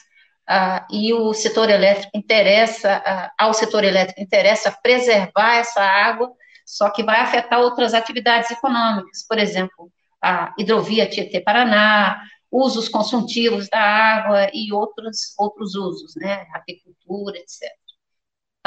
uh, 0.48 0.84
e 0.90 1.12
o 1.12 1.32
setor 1.34 1.70
elétrico 1.70 2.16
interessa, 2.16 2.98
uh, 2.98 3.30
ao 3.38 3.52
setor 3.52 3.84
elétrico 3.84 4.20
interessa 4.20 4.76
preservar 4.82 5.56
essa 5.56 5.82
água 5.82 6.32
só 6.68 6.90
que 6.90 7.02
vai 7.02 7.20
afetar 7.20 7.60
outras 7.60 7.94
atividades 7.94 8.50
econômicas, 8.50 9.24
por 9.26 9.38
exemplo, 9.38 9.90
a 10.22 10.52
hidrovia 10.58 11.08
Tietê-Paraná, 11.08 12.20
usos 12.52 12.90
consultivos 12.90 13.70
da 13.70 13.80
água 13.80 14.50
e 14.52 14.70
outros, 14.70 15.34
outros 15.38 15.74
usos, 15.74 16.14
né, 16.16 16.46
apicultura, 16.52 17.38
etc. 17.38 17.62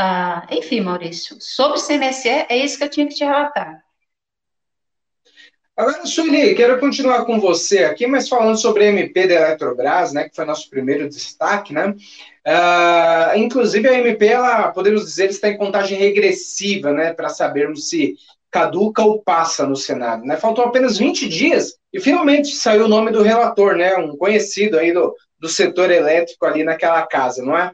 Ah, 0.04 0.48
enfim, 0.50 0.82
Maurício, 0.82 1.38
sobre 1.40 1.78
o 1.78 1.82
CMSE, 1.82 2.48
é 2.50 2.58
isso 2.58 2.76
que 2.76 2.84
eu 2.84 2.90
tinha 2.90 3.08
que 3.08 3.14
te 3.14 3.24
relatar. 3.24 3.84
Agora, 5.78 6.08
Sueli, 6.08 6.56
quero 6.56 6.80
continuar 6.80 7.24
com 7.24 7.40
você 7.40 7.84
aqui, 7.84 8.08
mas 8.08 8.28
falando 8.28 8.60
sobre 8.60 8.84
a 8.84 8.88
MP 8.88 9.28
da 9.28 9.36
Eletrobras, 9.36 10.12
né, 10.12 10.28
que 10.28 10.36
foi 10.36 10.44
nosso 10.44 10.68
primeiro 10.72 11.08
destaque, 11.08 11.72
né? 11.72 11.94
Uh, 12.48 13.38
inclusive, 13.38 13.88
a 13.88 13.94
MP, 13.94 14.26
ela, 14.26 14.72
podemos 14.72 15.04
dizer, 15.04 15.30
está 15.30 15.50
em 15.50 15.58
contagem 15.58 16.00
regressiva, 16.00 16.92
né, 16.92 17.14
para 17.14 17.30
sabermos 17.30 17.88
se 17.88 18.16
caduca 18.50 19.04
ou 19.04 19.22
passa 19.22 19.68
no 19.68 19.76
Senado, 19.76 20.26
né? 20.26 20.36
Faltam 20.36 20.66
apenas 20.66 20.98
20 20.98 21.30
dias 21.30 21.76
e 21.94 22.00
finalmente 22.00 22.56
saiu 22.56 22.86
o 22.86 22.90
nome 22.90 23.12
do 23.12 23.22
relator, 23.22 23.76
né, 23.76 23.96
um 23.98 24.18
conhecido 24.18 24.80
aí 24.80 24.92
do, 24.92 25.16
do 25.38 25.48
setor 25.48 25.92
elétrico 25.92 26.44
ali 26.44 26.64
naquela 26.64 27.06
casa, 27.06 27.46
não 27.46 27.56
é? 27.56 27.72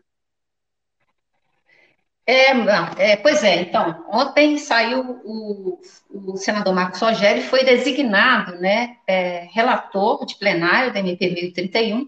É, 2.30 2.52
é, 2.98 3.16
pois 3.16 3.42
é, 3.42 3.62
então, 3.62 4.06
ontem 4.12 4.58
saiu 4.58 5.22
o, 5.24 5.80
o 6.12 6.36
senador 6.36 6.74
Marcos 6.74 7.00
Rogério, 7.00 7.42
foi 7.42 7.64
designado, 7.64 8.60
né, 8.60 8.98
é, 9.08 9.48
relator 9.54 10.26
de 10.26 10.36
plenário 10.36 10.92
da 10.92 11.00
MP 11.00 11.30
1031, 11.30 12.06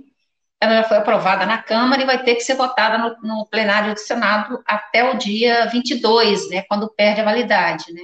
ela 0.59 0.81
já 0.81 0.83
foi 0.83 0.97
aprovada 0.97 1.45
na 1.45 1.63
Câmara 1.63 2.01
e 2.01 2.05
vai 2.05 2.21
ter 2.21 2.35
que 2.35 2.41
ser 2.41 2.55
votada 2.55 2.97
no, 2.97 3.15
no 3.21 3.45
plenário 3.45 3.93
do 3.93 3.99
Senado 3.99 4.61
até 4.67 5.09
o 5.09 5.17
dia 5.17 5.67
22, 5.67 6.49
né, 6.49 6.63
quando 6.67 6.93
perde 6.93 7.21
a 7.21 7.25
validade, 7.25 7.93
né. 7.93 8.01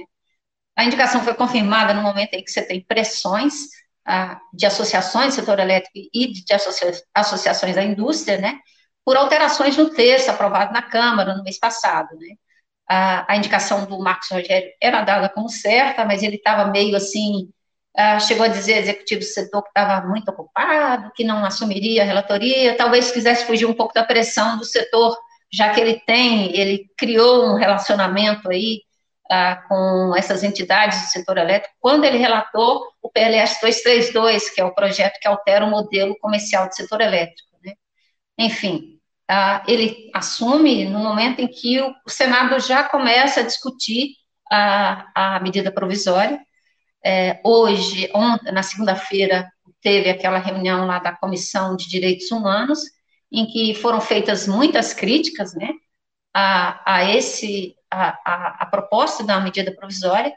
A 0.74 0.84
indicação 0.84 1.22
foi 1.22 1.34
confirmada 1.34 1.92
no 1.92 2.00
momento 2.02 2.32
em 2.32 2.42
que 2.42 2.50
você 2.50 2.62
tem 2.62 2.80
pressões 2.82 3.52
ah, 4.06 4.40
de 4.54 4.64
associações 4.64 5.34
do 5.34 5.40
setor 5.40 5.58
elétrico 5.58 5.98
e 6.14 6.32
de 6.32 6.54
associa 6.54 6.92
associações 7.14 7.74
da 7.74 7.82
indústria, 7.82 8.38
né, 8.38 8.58
por 9.06 9.16
alterações 9.16 9.76
no 9.76 9.88
texto 9.90 10.30
aprovado 10.30 10.72
na 10.72 10.82
Câmara 10.82 11.36
no 11.36 11.44
mês 11.44 11.60
passado, 11.60 12.16
né? 12.16 12.34
A, 12.88 13.32
a 13.32 13.36
indicação 13.36 13.86
do 13.86 14.00
Marcos 14.00 14.28
Rogério 14.28 14.68
era 14.82 15.02
dada 15.02 15.28
como 15.28 15.48
certa, 15.48 16.04
mas 16.04 16.24
ele 16.24 16.36
estava 16.36 16.70
meio 16.70 16.96
assim, 16.96 17.48
uh, 17.96 18.20
chegou 18.20 18.44
a 18.44 18.48
dizer 18.48 18.78
executivo 18.78 19.20
do 19.20 19.26
setor 19.26 19.62
que 19.62 19.68
estava 19.68 20.04
muito 20.08 20.28
ocupado, 20.28 21.12
que 21.14 21.22
não 21.22 21.44
assumiria 21.44 22.02
a 22.02 22.04
relatoria, 22.04 22.76
talvez 22.76 23.12
quisesse 23.12 23.44
fugir 23.46 23.64
um 23.66 23.74
pouco 23.74 23.94
da 23.94 24.04
pressão 24.04 24.58
do 24.58 24.64
setor, 24.64 25.16
já 25.52 25.72
que 25.72 25.80
ele 25.80 26.00
tem, 26.04 26.56
ele 26.56 26.90
criou 26.98 27.46
um 27.46 27.54
relacionamento 27.54 28.50
aí 28.50 28.80
uh, 29.30 29.68
com 29.68 30.16
essas 30.16 30.42
entidades 30.42 31.00
do 31.00 31.08
setor 31.10 31.38
elétrico, 31.38 31.76
quando 31.78 32.04
ele 32.04 32.18
relatou 32.18 32.84
o 33.00 33.08
PLS 33.08 33.60
232, 33.60 34.50
que 34.50 34.60
é 34.60 34.64
o 34.64 34.74
projeto 34.74 35.20
que 35.20 35.28
altera 35.28 35.64
o 35.64 35.70
modelo 35.70 36.16
comercial 36.18 36.66
do 36.68 36.74
setor 36.74 37.00
elétrico, 37.00 37.50
né? 37.64 37.74
Enfim, 38.38 38.95
ah, 39.28 39.64
ele 39.66 40.10
assume 40.14 40.84
no 40.84 40.98
momento 41.00 41.40
em 41.40 41.48
que 41.48 41.80
o, 41.80 41.94
o 42.06 42.10
Senado 42.10 42.58
já 42.60 42.84
começa 42.84 43.40
a 43.40 43.44
discutir 43.44 44.14
a, 44.50 45.36
a 45.36 45.40
medida 45.40 45.72
provisória. 45.72 46.40
É, 47.04 47.40
hoje, 47.44 48.10
ontem, 48.14 48.52
na 48.52 48.62
segunda-feira, 48.62 49.48
teve 49.80 50.10
aquela 50.10 50.38
reunião 50.38 50.86
lá 50.86 50.98
da 50.98 51.14
Comissão 51.16 51.76
de 51.76 51.88
Direitos 51.88 52.30
Humanos, 52.30 52.80
em 53.30 53.46
que 53.46 53.74
foram 53.74 54.00
feitas 54.00 54.46
muitas 54.46 54.92
críticas, 54.92 55.54
né, 55.54 55.68
a, 56.34 56.94
a 56.96 57.04
esse, 57.10 57.74
a, 57.90 58.08
a, 58.24 58.56
a 58.60 58.66
proposta 58.66 59.24
da 59.24 59.40
medida 59.40 59.74
provisória, 59.74 60.32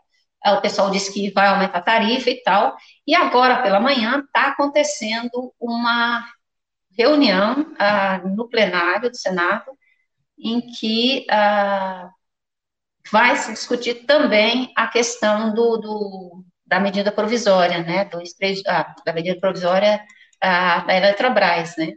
o 0.45 0.61
pessoal 0.61 0.89
disse 0.89 1.13
que 1.13 1.31
vai 1.31 1.47
aumentar 1.47 1.79
a 1.79 1.81
tarifa 1.81 2.29
e 2.29 2.41
tal, 2.43 2.75
e 3.05 3.13
agora 3.13 3.61
pela 3.61 3.79
manhã 3.79 4.23
está 4.25 4.47
acontecendo 4.47 5.53
uma 5.59 6.25
reunião 6.99 7.73
ah, 7.79 8.17
no 8.25 8.49
plenário 8.49 9.09
do 9.09 9.15
Senado, 9.15 9.71
em 10.37 10.59
que 10.61 11.25
ah, 11.31 12.09
vai 13.09 13.37
se 13.37 13.53
discutir 13.53 14.05
também 14.05 14.71
a 14.75 14.87
questão 14.87 15.53
do, 15.53 15.77
do 15.77 16.43
da 16.65 16.79
medida 16.79 17.11
provisória, 17.11 17.81
né, 17.81 18.05
três, 18.37 18.61
ah, 18.67 18.93
da 19.05 19.13
medida 19.13 19.39
provisória 19.39 20.03
ah, 20.41 20.81
da 20.81 20.95
Eletrobras, 20.95 21.75
né. 21.77 21.93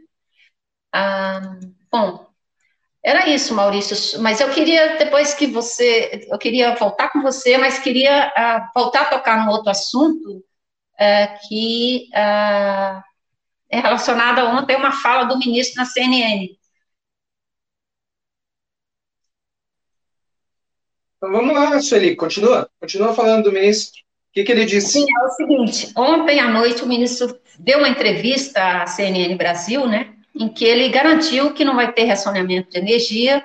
Ah, 0.93 1.41
bom, 1.91 2.25
era 3.03 3.27
isso, 3.29 3.53
Maurício, 3.53 4.21
mas 4.21 4.39
eu 4.41 4.49
queria, 4.51 4.97
depois 4.97 5.33
que 5.33 5.47
você, 5.47 6.27
eu 6.31 6.37
queria 6.39 6.75
voltar 6.75 7.09
com 7.11 7.21
você, 7.21 7.57
mas 7.57 7.79
queria 7.79 8.31
ah, 8.35 8.71
voltar 8.73 9.01
a 9.03 9.05
tocar 9.05 9.45
num 9.45 9.51
outro 9.51 9.69
assunto, 9.69 10.43
eh, 10.99 11.27
que 11.47 12.07
é 13.73 13.79
relacionada 13.79 14.45
ontem 14.45 14.75
a 14.75 14.77
uma 14.77 14.91
fala 14.91 15.23
do 15.23 15.37
ministro 15.37 15.77
na 15.77 15.85
CNN. 15.85 16.55
Então 21.17 21.31
vamos 21.31 21.55
lá, 21.55 21.79
Sueli, 21.81 22.15
continua, 22.15 22.69
continua 22.79 23.13
falando 23.13 23.45
do 23.45 23.51
ministro. 23.51 23.99
O 23.99 24.33
que, 24.33 24.43
que 24.43 24.51
ele 24.51 24.65
disse? 24.65 24.91
Sim, 24.91 25.05
é 25.09 25.25
o 25.25 25.29
seguinte, 25.29 25.91
ontem 25.95 26.39
à 26.39 26.49
noite 26.49 26.83
o 26.83 26.87
ministro 26.87 27.39
deu 27.57 27.79
uma 27.79 27.89
entrevista 27.89 28.83
à 28.83 28.87
CNN 28.87 29.35
Brasil, 29.35 29.87
né, 29.87 30.13
em 30.35 30.49
que 30.49 30.65
ele 30.65 30.89
garantiu 30.89 31.53
que 31.53 31.65
não 31.65 31.75
vai 31.75 31.91
ter 31.91 32.05
racionamento 32.05 32.69
de 32.69 32.77
energia 32.77 33.43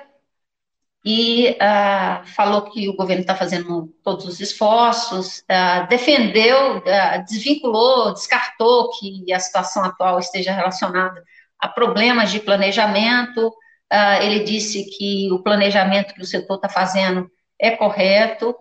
e 1.03 1.51
uh, 1.51 2.25
falou 2.35 2.63
que 2.63 2.89
o 2.89 2.95
governo 2.95 3.21
está 3.21 3.33
fazendo 3.33 3.93
todos 4.03 4.25
os 4.25 4.39
esforços, 4.41 5.39
uh, 5.39 5.87
defendeu, 5.87 6.77
uh, 6.77 7.25
desvinculou, 7.25 8.13
descartou 8.13 8.89
que 8.91 9.31
a 9.31 9.39
situação 9.39 9.83
atual 9.83 10.19
esteja 10.19 10.51
relacionada 10.51 11.23
a 11.59 11.67
problemas 11.67 12.31
de 12.31 12.39
planejamento. 12.39 13.53
ele 14.21 14.43
disse 14.43 14.85
que 14.97 15.29
o 15.31 15.41
planejamento 15.43 16.13
que 16.13 16.21
o 16.21 16.25
setor 16.25 16.55
está 16.55 16.69
fazendo 16.69 17.29
é 17.59 17.71
correto. 17.71 18.55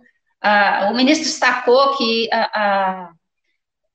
o 0.90 0.94
ministro 0.94 1.24
destacou 1.28 1.96
que 1.96 2.28
a, 2.32 3.10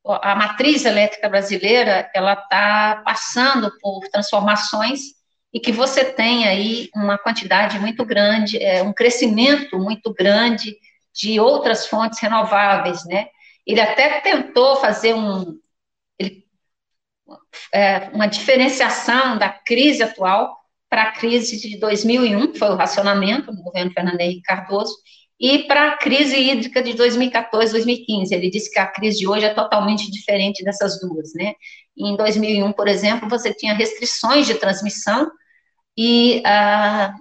a, 0.06 0.32
a 0.32 0.36
matriz 0.36 0.86
elétrica 0.86 1.28
brasileira 1.28 2.10
ela 2.16 2.34
está 2.34 3.02
passando 3.06 3.72
por 3.82 4.08
transformações 4.10 5.02
e 5.54 5.60
que 5.60 5.72
você 5.72 6.04
tem 6.04 6.48
aí 6.48 6.90
uma 6.96 7.18
quantidade 7.18 7.80
muito 7.80 8.04
grande, 8.04 8.58
é, 8.58 8.82
um 8.82 8.92
crescimento 8.92 9.78
muito 9.78 10.12
grande 10.12 10.76
de 11.14 11.40
outras 11.40 11.86
fontes 11.86 12.20
renováveis, 12.20 13.06
né? 13.06 13.28
Ele 13.66 13.80
até 13.80 14.20
tentou 14.20 14.78
fazer 14.78 15.14
um, 15.14 15.60
ele, 16.18 16.44
é, 17.72 18.10
uma 18.14 18.26
diferenciação 18.26 19.38
da 19.38 19.48
crise 19.50 20.02
atual 20.02 20.58
para 20.90 21.04
a 21.04 21.12
crise 21.12 21.62
de 21.62 21.78
2001, 21.80 22.52
que 22.52 22.60
foi 22.60 22.70
o 22.70 22.76
racionamento 22.76 23.52
do 23.52 23.62
governo 23.62 23.92
Fernando 23.92 24.20
Henrique 24.20 24.42
Cardoso, 24.42 24.96
e 25.40 25.60
para 25.60 25.90
a 25.90 25.98
crise 25.98 26.36
hídrica 26.36 26.82
de 26.82 26.94
2014, 26.94 27.72
2015. 27.74 28.34
Ele 28.34 28.50
disse 28.50 28.72
que 28.72 28.80
a 28.80 28.88
crise 28.88 29.20
de 29.20 29.28
hoje 29.28 29.46
é 29.46 29.54
totalmente 29.54 30.10
diferente 30.10 30.64
dessas 30.64 31.00
duas, 31.00 31.34
né? 31.36 31.54
Em 31.96 32.16
2001, 32.16 32.72
por 32.74 32.88
exemplo, 32.88 33.30
você 33.30 33.54
tinha 33.54 33.74
restrições 33.74 34.48
de 34.48 34.56
transmissão 34.56 35.30
e 35.98 36.42
ah, 36.46 37.14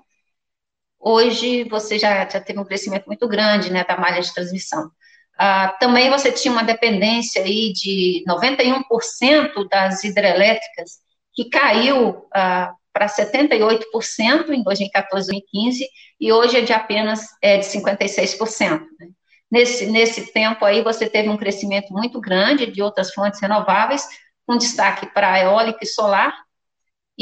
hoje 0.98 1.64
você 1.64 1.98
já, 1.98 2.28
já 2.28 2.40
teve 2.40 2.58
um 2.58 2.64
crescimento 2.64 3.06
muito 3.06 3.28
grande, 3.28 3.72
né, 3.72 3.84
da 3.84 3.96
malha 3.96 4.20
de 4.20 4.32
transmissão. 4.32 4.90
Ah, 5.38 5.76
também 5.80 6.10
você 6.10 6.30
tinha 6.30 6.52
uma 6.52 6.62
dependência 6.62 7.42
aí 7.42 7.72
de 7.72 8.24
91% 8.28 9.68
das 9.68 10.04
hidrelétricas 10.04 11.00
que 11.34 11.48
caiu 11.48 12.26
ah, 12.34 12.74
para 12.92 13.06
78% 13.06 14.50
em 14.50 14.62
2014, 14.62 15.28
2015, 15.28 15.88
e 16.20 16.32
hoje 16.32 16.58
é 16.58 16.60
de 16.60 16.72
apenas 16.72 17.26
é, 17.40 17.56
de 17.58 17.64
56%. 17.64 18.80
Né? 19.00 19.08
Nesse, 19.50 19.86
nesse 19.86 20.32
tempo 20.32 20.64
aí, 20.64 20.82
você 20.82 21.08
teve 21.08 21.28
um 21.28 21.36
crescimento 21.36 21.92
muito 21.92 22.20
grande 22.20 22.66
de 22.66 22.82
outras 22.82 23.12
fontes 23.12 23.40
renováveis, 23.40 24.06
com 24.46 24.56
destaque 24.56 25.06
para 25.06 25.32
a 25.32 25.40
eólica 25.40 25.80
e 25.82 25.86
solar, 25.86 26.34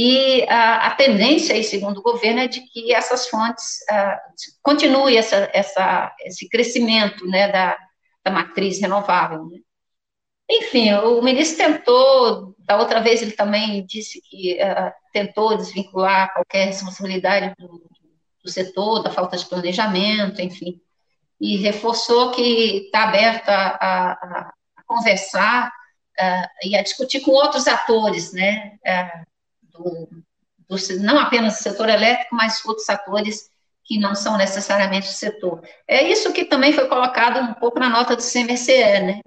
e 0.02 0.46
a, 0.48 0.86
a, 0.86 0.94
tendência, 0.94 1.54
aí, 1.54 1.62
segundo 1.62 1.98
o 1.98 2.02
governo, 2.02 2.40
é 2.40 2.48
de 2.48 2.62
que 2.62 2.90
essas 2.90 3.28
fontes 3.28 3.80
uh, 3.92 4.16
continue 4.62 5.14
essa, 5.14 5.50
essa, 5.52 6.16
esse 6.20 6.48
crescimento 6.48 7.26
né, 7.26 7.52
da, 7.52 7.76
da 8.24 8.30
matriz 8.30 8.80
renovável. 8.80 9.44
Né? 9.44 9.58
Enfim, 10.50 10.94
o 10.94 11.20
ministro 11.20 11.58
tentou, 11.58 12.54
da 12.60 12.78
outra 12.78 13.00
vez 13.00 13.20
ele 13.20 13.32
também 13.32 13.84
disse 13.84 14.22
que 14.22 14.54
uh, 14.54 14.90
tentou 15.12 15.54
desvincular 15.58 16.32
qualquer 16.32 16.64
responsabilidade 16.64 17.54
do, 17.58 17.86
do, 18.42 18.50
setor, 18.50 19.02
da 19.02 19.10
falta 19.10 19.36
de 19.36 19.44
planejamento, 19.44 20.40
enfim, 20.40 20.80
e 21.38 21.58
reforçou 21.58 22.30
que 22.30 22.86
está 22.86 23.02
aberto 23.02 23.50
a, 23.50 23.66
a, 23.78 24.12
a 24.78 24.82
conversar 24.86 25.68
uh, 25.68 26.66
e 26.66 26.74
a 26.74 26.82
discutir 26.82 27.20
com 27.20 27.32
outros 27.32 27.68
atores, 27.68 28.32
né, 28.32 28.78
uh, 28.78 29.29
do, 29.72 30.08
do, 30.68 30.76
não 31.00 31.18
apenas 31.18 31.56
do 31.56 31.62
setor 31.62 31.88
elétrico, 31.88 32.34
mas 32.34 32.64
outros 32.64 32.88
atores 32.88 33.50
que 33.84 33.98
não 33.98 34.14
são 34.14 34.36
necessariamente 34.36 35.08
do 35.08 35.12
setor. 35.12 35.62
É 35.88 36.02
isso 36.02 36.32
que 36.32 36.44
também 36.44 36.72
foi 36.72 36.86
colocado 36.86 37.40
um 37.40 37.54
pouco 37.54 37.78
na 37.78 37.88
nota 37.88 38.14
do 38.14 38.22
CMCE, 38.22 39.00
né, 39.00 39.20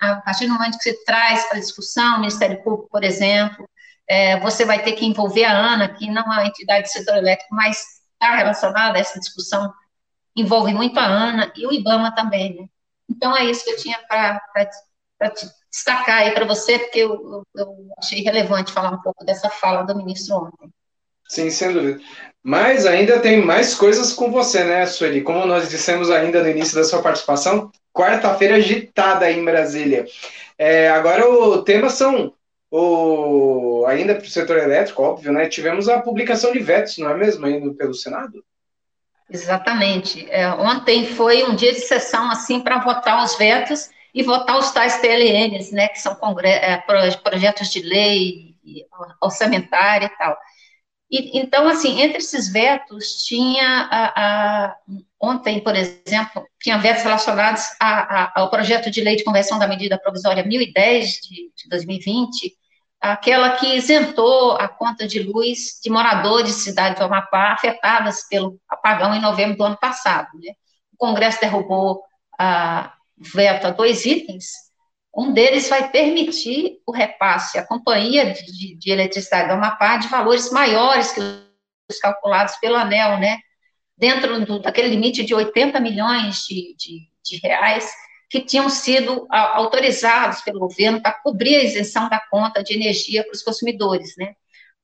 a 0.00 0.16
partir 0.16 0.46
do 0.46 0.52
momento 0.52 0.78
que 0.78 0.84
você 0.84 1.04
traz 1.04 1.48
para 1.48 1.58
discussão, 1.58 2.16
o 2.16 2.20
Ministério 2.20 2.62
Público, 2.62 2.88
por 2.90 3.02
exemplo, 3.02 3.68
é, 4.08 4.38
você 4.40 4.64
vai 4.64 4.82
ter 4.82 4.92
que 4.92 5.06
envolver 5.06 5.44
a 5.44 5.56
ANA, 5.56 5.88
que 5.88 6.10
não 6.10 6.22
é 6.22 6.36
uma 6.36 6.46
entidade 6.46 6.84
do 6.84 6.92
setor 6.92 7.16
elétrico, 7.16 7.54
mas 7.54 7.82
está 8.12 8.36
relacionada 8.36 8.98
a 8.98 9.00
essa 9.00 9.18
discussão, 9.18 9.72
envolve 10.36 10.74
muito 10.74 10.98
a 10.98 11.04
ANA 11.04 11.52
e 11.56 11.66
o 11.66 11.72
IBAMA 11.72 12.14
também, 12.14 12.54
né? 12.54 12.66
Então, 13.08 13.36
é 13.36 13.44
isso 13.44 13.64
que 13.64 13.70
eu 13.70 13.76
tinha 13.76 13.98
para 14.08 14.40
destacar 15.74 16.18
aí 16.18 16.30
para 16.30 16.44
você, 16.44 16.78
porque 16.78 17.00
eu, 17.00 17.42
eu, 17.56 17.88
achei 17.98 18.22
relevante 18.22 18.72
falar 18.72 18.92
um 18.92 19.02
pouco 19.02 19.24
dessa 19.24 19.50
fala 19.50 19.82
do 19.82 19.96
ministro 19.96 20.36
ontem. 20.36 20.70
Sim, 21.28 21.50
sem 21.50 21.72
dúvida. 21.72 22.00
Mas 22.40 22.86
ainda 22.86 23.18
tem 23.18 23.44
mais 23.44 23.74
coisas 23.74 24.12
com 24.12 24.30
você, 24.30 24.62
né, 24.62 24.86
Sueli? 24.86 25.22
Como 25.22 25.44
nós 25.46 25.68
dissemos 25.68 26.10
ainda 26.10 26.42
no 26.42 26.48
início 26.48 26.76
da 26.76 26.84
sua 26.84 27.02
participação, 27.02 27.72
quarta-feira 27.92 28.56
agitada 28.56 29.24
aí 29.24 29.36
em 29.36 29.44
Brasília. 29.44 30.06
É, 30.56 30.90
agora 30.90 31.28
o 31.28 31.62
tema 31.62 31.90
são 31.90 32.32
o, 32.70 33.84
ainda 33.88 34.14
para 34.14 34.26
o 34.26 34.30
setor 34.30 34.58
elétrico, 34.58 35.02
óbvio, 35.02 35.32
né? 35.32 35.48
Tivemos 35.48 35.88
a 35.88 36.00
publicação 36.00 36.52
de 36.52 36.60
vetos, 36.60 36.98
não 36.98 37.10
é 37.10 37.16
mesmo, 37.16 37.48
indo 37.48 37.74
pelo 37.74 37.94
Senado? 37.94 38.44
Exatamente. 39.28 40.30
É, 40.30 40.48
ontem 40.50 41.06
foi 41.06 41.42
um 41.42 41.56
dia 41.56 41.72
de 41.72 41.80
sessão 41.80 42.30
assim 42.30 42.60
para 42.60 42.78
votar 42.78 43.24
os 43.24 43.36
vetos 43.36 43.90
e 44.14 44.22
votar 44.22 44.56
os 44.56 44.70
tais 44.70 45.00
TLNs, 45.00 45.72
né? 45.72 45.88
Que 45.88 46.00
são 46.00 46.16
é, 46.44 46.76
projetos 47.22 47.68
de 47.68 47.80
lei 47.80 48.54
orçamentária 49.20 50.06
e 50.06 50.16
tal. 50.16 50.36
E, 51.10 51.38
então, 51.38 51.68
assim, 51.68 52.00
entre 52.00 52.18
esses 52.18 52.50
vetos 52.50 53.24
tinha 53.24 53.88
a, 53.90 54.66
a, 54.66 54.76
ontem, 55.20 55.60
por 55.60 55.74
exemplo, 55.74 56.46
tinha 56.60 56.78
vetos 56.78 57.02
relacionados 57.02 57.62
a, 57.80 58.40
ao 58.40 58.50
projeto 58.50 58.90
de 58.90 59.00
lei 59.00 59.16
de 59.16 59.24
conversão 59.24 59.58
da 59.58 59.68
medida 59.68 59.98
provisória 59.98 60.44
1010 60.44 61.10
de, 61.22 61.52
de 61.56 61.68
2020, 61.68 62.52
aquela 63.00 63.50
que 63.56 63.76
isentou 63.76 64.52
a 64.52 64.66
conta 64.66 65.06
de 65.06 65.20
luz 65.20 65.80
de 65.82 65.90
moradores 65.90 66.54
de 66.54 66.62
cidade 66.62 66.96
do 66.96 67.04
Amapá 67.04 67.52
afetadas 67.52 68.26
pelo 68.28 68.58
apagão 68.68 69.14
em 69.14 69.20
novembro 69.20 69.58
do 69.58 69.64
ano 69.64 69.76
passado. 69.76 70.28
Né? 70.34 70.52
O 70.92 70.96
Congresso 70.96 71.40
derrubou 71.40 72.02
a 72.38 72.93
veto 73.16 73.66
a 73.66 73.70
dois 73.70 74.04
itens, 74.04 74.46
um 75.16 75.32
deles 75.32 75.68
vai 75.68 75.90
permitir 75.90 76.80
o 76.86 76.92
repasse 76.92 77.56
à 77.56 77.66
Companhia 77.66 78.32
de, 78.32 78.76
de 78.76 78.90
Eletricidade 78.90 79.48
do 79.48 79.54
Amapá 79.54 79.96
de 79.96 80.08
valores 80.08 80.50
maiores 80.50 81.12
que 81.12 81.20
os 81.20 81.98
calculados 82.00 82.56
pelo 82.56 82.76
ANEL, 82.76 83.18
né? 83.18 83.38
Dentro 83.96 84.44
do, 84.44 84.58
daquele 84.58 84.88
limite 84.88 85.24
de 85.24 85.34
80 85.34 85.78
milhões 85.78 86.44
de, 86.46 86.74
de, 86.76 87.08
de 87.22 87.36
reais 87.46 87.88
que 88.28 88.40
tinham 88.40 88.68
sido 88.68 89.26
autorizados 89.30 90.40
pelo 90.40 90.58
governo 90.58 91.00
para 91.00 91.12
cobrir 91.12 91.56
a 91.56 91.62
isenção 91.62 92.08
da 92.08 92.20
conta 92.28 92.64
de 92.64 92.74
energia 92.74 93.22
para 93.22 93.32
os 93.32 93.42
consumidores, 93.42 94.14
né? 94.18 94.34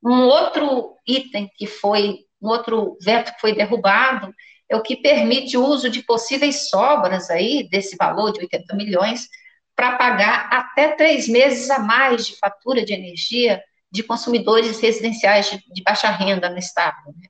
Um 0.05 0.23
outro 0.27 0.95
item 1.05 1.51
que 1.57 1.67
foi, 1.67 2.21
um 2.41 2.49
outro 2.49 2.97
veto 3.03 3.35
que 3.35 3.41
foi 3.41 3.53
derrubado 3.53 4.33
é 4.71 4.77
o 4.77 4.83
que 4.83 4.97
permite 4.97 5.57
o 5.57 5.67
uso 5.67 5.91
de 5.91 6.03
possíveis 6.03 6.71
sobras 6.71 7.29
aí 7.29 7.69
desse 7.69 7.97
valor 7.97 8.33
de 8.33 8.41
80 8.41 8.75
milhões 8.77 9.29
para 9.75 9.97
pagar 9.97 10.49
até 10.53 10.89
três 10.89 11.29
meses 11.29 11.69
a 11.71 11.81
mais 11.81 12.27
de 12.27 12.37
fatura 12.37 12.85
de 12.85 12.93
energia 12.93 13.61
de 13.91 14.05
consumidores 14.05 14.79
residenciais 14.81 15.51
de, 15.51 15.83
baixa 15.83 16.09
renda 16.09 16.49
no 16.49 16.59
estado. 16.59 16.97
Né? 17.17 17.29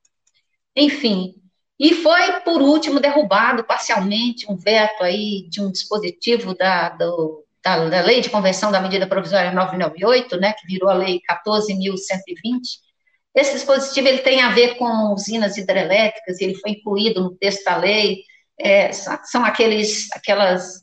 Enfim, 0.77 1.35
e 1.79 1.95
foi, 1.95 2.41
por 2.41 2.61
último, 2.61 3.01
derrubado 3.01 3.65
parcialmente 3.65 4.51
um 4.51 4.57
veto 4.57 5.03
aí 5.03 5.49
de 5.49 5.63
um 5.63 5.73
dispositivo 5.73 6.55
da, 6.55 6.91
do, 6.91 7.47
da, 7.65 7.89
da 7.89 8.03
Lei 8.03 8.21
de 8.21 8.29
Convenção 8.29 8.71
da 8.71 8.81
Medida 8.81 9.07
Provisória 9.07 9.51
998, 9.53 10.37
né, 10.37 10.53
que 10.53 10.67
virou 10.67 10.91
a 10.91 10.95
Lei 10.95 11.21
14.120. 11.27 12.90
Esse 13.35 13.53
dispositivo 13.55 14.09
ele 14.09 14.19
tem 14.19 14.43
a 14.43 14.51
ver 14.51 14.77
com 14.77 15.13
usinas 15.13 15.57
hidrelétricas, 15.57 16.41
ele 16.41 16.55
foi 16.57 16.73
incluído 16.73 17.23
no 17.23 17.37
texto 17.37 17.65
da 17.65 17.77
lei, 17.77 18.25
é, 18.59 18.93
são 18.93 19.45
aqueles, 19.45 20.09
aquelas 20.13 20.81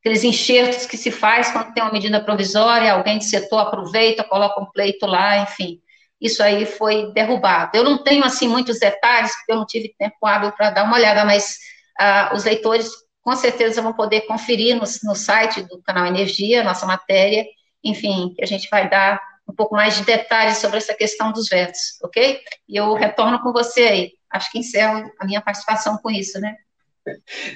aqueles 0.00 0.24
enxertos 0.24 0.86
que 0.86 0.96
se 0.96 1.10
faz 1.10 1.50
quando 1.50 1.72
tem 1.74 1.82
uma 1.82 1.92
medida 1.92 2.22
provisória, 2.22 2.92
alguém 2.92 3.18
de 3.18 3.24
setor 3.24 3.58
aproveita, 3.58 4.24
coloca 4.24 4.60
um 4.60 4.70
pleito 4.70 5.06
lá, 5.06 5.38
enfim. 5.42 5.80
Isso 6.20 6.42
aí 6.42 6.66
foi 6.66 7.12
derrubado. 7.12 7.76
Eu 7.76 7.84
não 7.84 7.98
tenho, 8.02 8.24
assim, 8.24 8.48
muitos 8.48 8.78
detalhes, 8.78 9.34
porque 9.36 9.52
eu 9.52 9.56
não 9.56 9.66
tive 9.66 9.94
tempo 9.98 10.24
hábil 10.24 10.52
para 10.52 10.70
dar 10.70 10.84
uma 10.84 10.96
olhada, 10.96 11.24
mas 11.24 11.56
ah, 11.98 12.32
os 12.34 12.44
leitores 12.44 12.88
com 13.22 13.36
certeza 13.36 13.82
vão 13.82 13.92
poder 13.92 14.22
conferir 14.22 14.74
no, 14.74 14.84
no 15.04 15.14
site 15.14 15.62
do 15.62 15.82
canal 15.82 16.06
Energia, 16.06 16.64
nossa 16.64 16.86
matéria, 16.86 17.44
enfim, 17.84 18.32
que 18.34 18.42
a 18.42 18.46
gente 18.46 18.68
vai 18.70 18.88
dar 18.88 19.20
um 19.48 19.54
pouco 19.54 19.74
mais 19.74 19.96
de 19.96 20.04
detalhes 20.04 20.58
sobre 20.58 20.76
essa 20.76 20.94
questão 20.94 21.32
dos 21.32 21.48
vetos, 21.48 21.98
ok? 22.02 22.40
E 22.68 22.76
eu 22.76 22.94
retorno 22.94 23.40
com 23.40 23.52
você 23.52 23.82
aí. 23.82 24.12
Acho 24.30 24.52
que 24.52 24.58
encerro 24.58 25.10
a 25.18 25.24
minha 25.24 25.40
participação 25.40 25.96
com 25.98 26.10
isso, 26.10 26.38
né? 26.38 26.56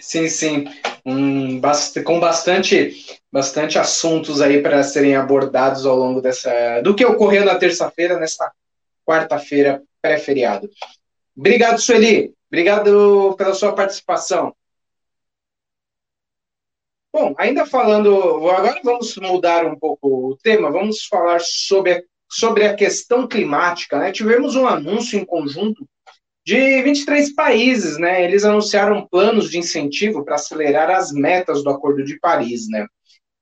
Sim, 0.00 0.28
sim. 0.28 0.64
Um, 1.04 1.60
com 2.04 2.18
bastante, 2.18 3.20
bastante 3.30 3.78
assuntos 3.78 4.40
aí 4.40 4.62
para 4.62 4.82
serem 4.82 5.14
abordados 5.14 5.84
ao 5.84 5.96
longo 5.96 6.22
dessa. 6.22 6.80
do 6.80 6.94
que 6.94 7.04
ocorreu 7.04 7.44
na 7.44 7.56
terça-feira, 7.56 8.18
nesta 8.18 8.50
quarta-feira 9.06 9.82
pré-feriado. 10.00 10.70
Obrigado, 11.36 11.78
Sueli. 11.80 12.32
Obrigado 12.50 13.34
pela 13.36 13.54
sua 13.54 13.74
participação. 13.74 14.54
Bom, 17.12 17.34
ainda 17.36 17.66
falando, 17.66 18.16
agora 18.22 18.80
vamos 18.82 19.14
mudar 19.16 19.66
um 19.66 19.78
pouco 19.78 20.30
o 20.30 20.36
tema, 20.38 20.70
vamos 20.70 21.04
falar 21.04 21.40
sobre 21.40 21.92
a, 21.92 22.02
sobre 22.30 22.64
a 22.64 22.74
questão 22.74 23.28
climática. 23.28 23.98
Né? 23.98 24.10
Tivemos 24.10 24.56
um 24.56 24.66
anúncio 24.66 25.18
em 25.18 25.24
conjunto 25.24 25.86
de 26.44 26.82
23 26.82 27.34
países, 27.34 27.98
né? 27.98 28.24
Eles 28.24 28.44
anunciaram 28.44 29.06
planos 29.06 29.50
de 29.50 29.58
incentivo 29.58 30.24
para 30.24 30.34
acelerar 30.36 30.90
as 30.90 31.12
metas 31.12 31.62
do 31.62 31.70
Acordo 31.70 32.02
de 32.02 32.18
Paris, 32.18 32.68
né? 32.68 32.86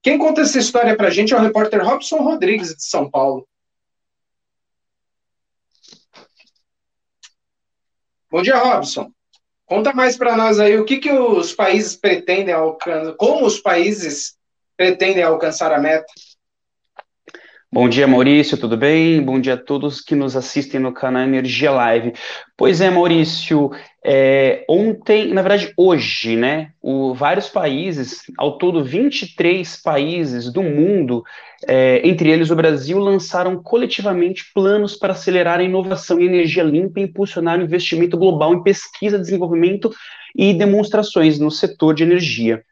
Quem 0.03 0.17
conta 0.17 0.41
essa 0.41 0.59
história 0.59 0.95
para 0.95 1.07
a 1.07 1.11
gente 1.11 1.33
é 1.33 1.37
o 1.37 1.41
repórter 1.41 1.83
Robson 1.83 2.17
Rodrigues, 2.17 2.75
de 2.75 2.83
São 2.83 3.09
Paulo. 3.09 3.47
Bom 8.29 8.41
dia, 8.41 8.57
Robson. 8.57 9.11
Conta 9.71 9.93
mais 9.93 10.17
para 10.17 10.35
nós 10.35 10.59
aí 10.59 10.77
o 10.77 10.83
que, 10.83 10.97
que 10.97 11.09
os 11.09 11.53
países 11.53 11.95
pretendem 11.95 12.53
alcançar, 12.53 13.13
como 13.13 13.45
os 13.45 13.57
países 13.57 14.35
pretendem 14.75 15.23
alcançar 15.23 15.71
a 15.71 15.79
meta. 15.79 16.07
Bom 17.71 17.87
dia, 17.87 18.05
Maurício, 18.05 18.57
tudo 18.57 18.75
bem? 18.75 19.23
Bom 19.23 19.39
dia 19.39 19.53
a 19.53 19.57
todos 19.57 20.01
que 20.01 20.13
nos 20.13 20.35
assistem 20.35 20.77
no 20.77 20.93
canal 20.93 21.23
Energia 21.23 21.71
Live. 21.71 22.11
Pois 22.57 22.81
é, 22.81 22.89
Maurício, 22.89 23.71
é, 24.03 24.65
ontem, 24.67 25.31
na 25.31 25.43
verdade, 25.43 25.71
hoje, 25.77 26.35
né, 26.35 26.71
o, 26.81 27.13
vários 27.13 27.49
países, 27.49 28.23
ao 28.35 28.57
todo 28.57 28.83
23 28.83 29.79
países 29.83 30.51
do 30.51 30.63
mundo, 30.63 31.23
é, 31.67 32.01
entre 32.07 32.29
eles 32.31 32.49
o 32.49 32.55
Brasil, 32.55 32.97
lançaram 32.97 33.61
coletivamente 33.61 34.51
planos 34.55 34.95
para 34.95 35.13
acelerar 35.13 35.59
a 35.59 35.63
inovação 35.63 36.19
em 36.19 36.25
energia 36.25 36.63
limpa 36.63 36.99
e 36.99 37.03
impulsionar 37.03 37.59
o 37.59 37.63
investimento 37.63 38.17
global 38.17 38.53
em 38.55 38.63
pesquisa, 38.63 39.19
desenvolvimento 39.19 39.91
e 40.35 40.53
demonstrações 40.53 41.37
no 41.37 41.51
setor 41.51 41.93
de 41.93 42.03
energia. 42.03 42.63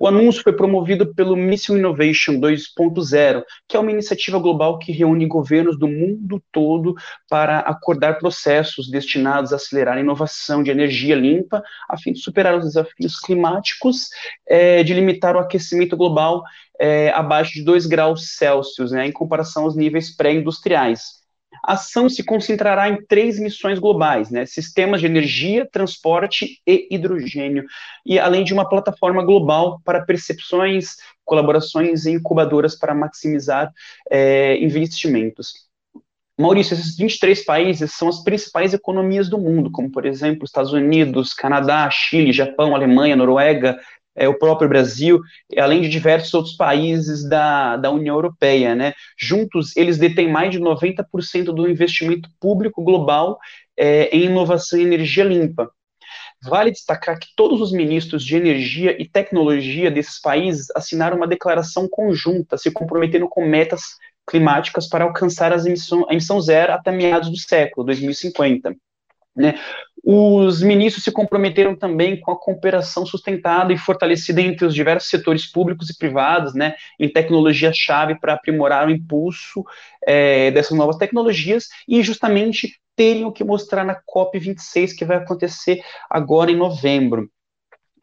O 0.00 0.06
anúncio 0.06 0.42
foi 0.42 0.52
promovido 0.52 1.14
pelo 1.14 1.36
Mission 1.36 1.76
Innovation 1.76 2.40
2.0, 2.40 3.42
que 3.68 3.76
é 3.76 3.80
uma 3.80 3.90
iniciativa 3.90 4.38
global 4.38 4.78
que 4.78 4.92
reúne 4.92 5.26
governos 5.26 5.78
do 5.78 5.88
mundo 5.88 6.42
todo 6.52 6.94
para 7.28 7.60
acordar 7.60 8.18
processos 8.18 8.90
destinados 8.90 9.52
a 9.52 9.56
acelerar 9.56 9.96
a 9.96 10.00
inovação 10.00 10.62
de 10.62 10.70
energia 10.70 11.14
limpa, 11.14 11.62
a 11.88 11.98
fim 11.98 12.12
de 12.12 12.20
superar 12.20 12.56
os 12.56 12.64
desafios 12.64 13.18
climáticos, 13.20 14.08
é, 14.46 14.82
de 14.82 14.94
limitar 14.94 15.36
o 15.36 15.38
aquecimento 15.38 15.96
global 15.96 16.42
é, 16.78 17.10
abaixo 17.10 17.54
de 17.54 17.64
2 17.64 17.86
graus 17.86 18.36
Celsius, 18.36 18.92
né, 18.92 19.06
em 19.06 19.12
comparação 19.12 19.64
aos 19.64 19.76
níveis 19.76 20.14
pré-industriais. 20.14 21.17
A 21.64 21.74
ação 21.74 22.08
se 22.08 22.24
concentrará 22.24 22.88
em 22.88 23.04
três 23.06 23.38
missões 23.38 23.78
globais, 23.78 24.30
né? 24.30 24.46
Sistemas 24.46 25.00
de 25.00 25.06
energia, 25.06 25.68
transporte 25.70 26.60
e 26.66 26.88
hidrogênio, 26.90 27.64
e 28.04 28.18
além 28.18 28.44
de 28.44 28.52
uma 28.52 28.68
plataforma 28.68 29.24
global 29.24 29.80
para 29.84 30.04
percepções, 30.04 30.96
colaborações 31.24 32.06
e 32.06 32.12
incubadoras 32.12 32.76
para 32.76 32.94
maximizar 32.94 33.72
é, 34.10 34.56
investimentos. 34.58 35.68
Maurício, 36.40 36.74
esses 36.74 36.96
23 36.96 37.44
países 37.44 37.92
são 37.94 38.08
as 38.08 38.22
principais 38.22 38.72
economias 38.72 39.28
do 39.28 39.38
mundo, 39.38 39.72
como, 39.72 39.90
por 39.90 40.06
exemplo, 40.06 40.44
Estados 40.44 40.72
Unidos, 40.72 41.34
Canadá, 41.34 41.90
Chile, 41.90 42.32
Japão, 42.32 42.76
Alemanha, 42.76 43.16
Noruega, 43.16 43.76
é, 44.18 44.28
o 44.28 44.38
próprio 44.38 44.68
Brasil, 44.68 45.20
além 45.56 45.80
de 45.80 45.88
diversos 45.88 46.32
outros 46.34 46.56
países 46.56 47.28
da, 47.28 47.76
da 47.76 47.90
União 47.90 48.14
Europeia, 48.14 48.74
né? 48.74 48.92
Juntos, 49.18 49.76
eles 49.76 49.98
detêm 49.98 50.30
mais 50.30 50.50
de 50.50 50.58
90% 50.58 51.44
do 51.46 51.68
investimento 51.68 52.28
público 52.40 52.82
global 52.82 53.38
é, 53.76 54.08
em 54.14 54.24
inovação 54.24 54.78
e 54.78 54.82
energia 54.82 55.24
limpa. 55.24 55.70
Vale 56.42 56.70
destacar 56.70 57.18
que 57.18 57.28
todos 57.36 57.60
os 57.60 57.72
ministros 57.72 58.24
de 58.24 58.36
energia 58.36 59.00
e 59.00 59.08
tecnologia 59.08 59.90
desses 59.90 60.20
países 60.20 60.68
assinaram 60.74 61.16
uma 61.16 61.26
declaração 61.26 61.88
conjunta, 61.88 62.56
se 62.56 62.70
comprometendo 62.70 63.28
com 63.28 63.44
metas 63.44 63.82
climáticas 64.28 64.88
para 64.88 65.04
alcançar 65.04 65.52
as 65.52 65.66
emissão, 65.66 66.06
a 66.08 66.12
emissão 66.12 66.40
zero 66.40 66.72
até 66.72 66.92
meados 66.92 67.30
do 67.30 67.36
século, 67.36 67.86
2050. 67.86 68.76
Né? 69.38 69.54
Os 70.04 70.62
ministros 70.62 71.04
se 71.04 71.12
comprometeram 71.12 71.76
também 71.76 72.20
com 72.20 72.32
a 72.32 72.38
cooperação 72.38 73.06
sustentada 73.06 73.72
e 73.72 73.78
fortalecida 73.78 74.40
entre 74.40 74.66
os 74.66 74.74
diversos 74.74 75.08
setores 75.08 75.46
públicos 75.46 75.88
e 75.90 75.96
privados, 75.96 76.54
né, 76.54 76.74
em 76.98 77.08
tecnologia-chave 77.08 78.18
para 78.18 78.34
aprimorar 78.34 78.86
o 78.86 78.90
impulso 78.90 79.64
é, 80.06 80.50
dessas 80.50 80.76
novas 80.76 80.96
tecnologias 80.96 81.68
e 81.86 82.02
justamente 82.02 82.80
terem 82.96 83.24
o 83.24 83.32
que 83.32 83.44
mostrar 83.44 83.84
na 83.84 83.94
COP26, 83.94 84.96
que 84.96 85.04
vai 85.04 85.18
acontecer 85.18 85.80
agora 86.10 86.50
em 86.50 86.56
novembro 86.56 87.30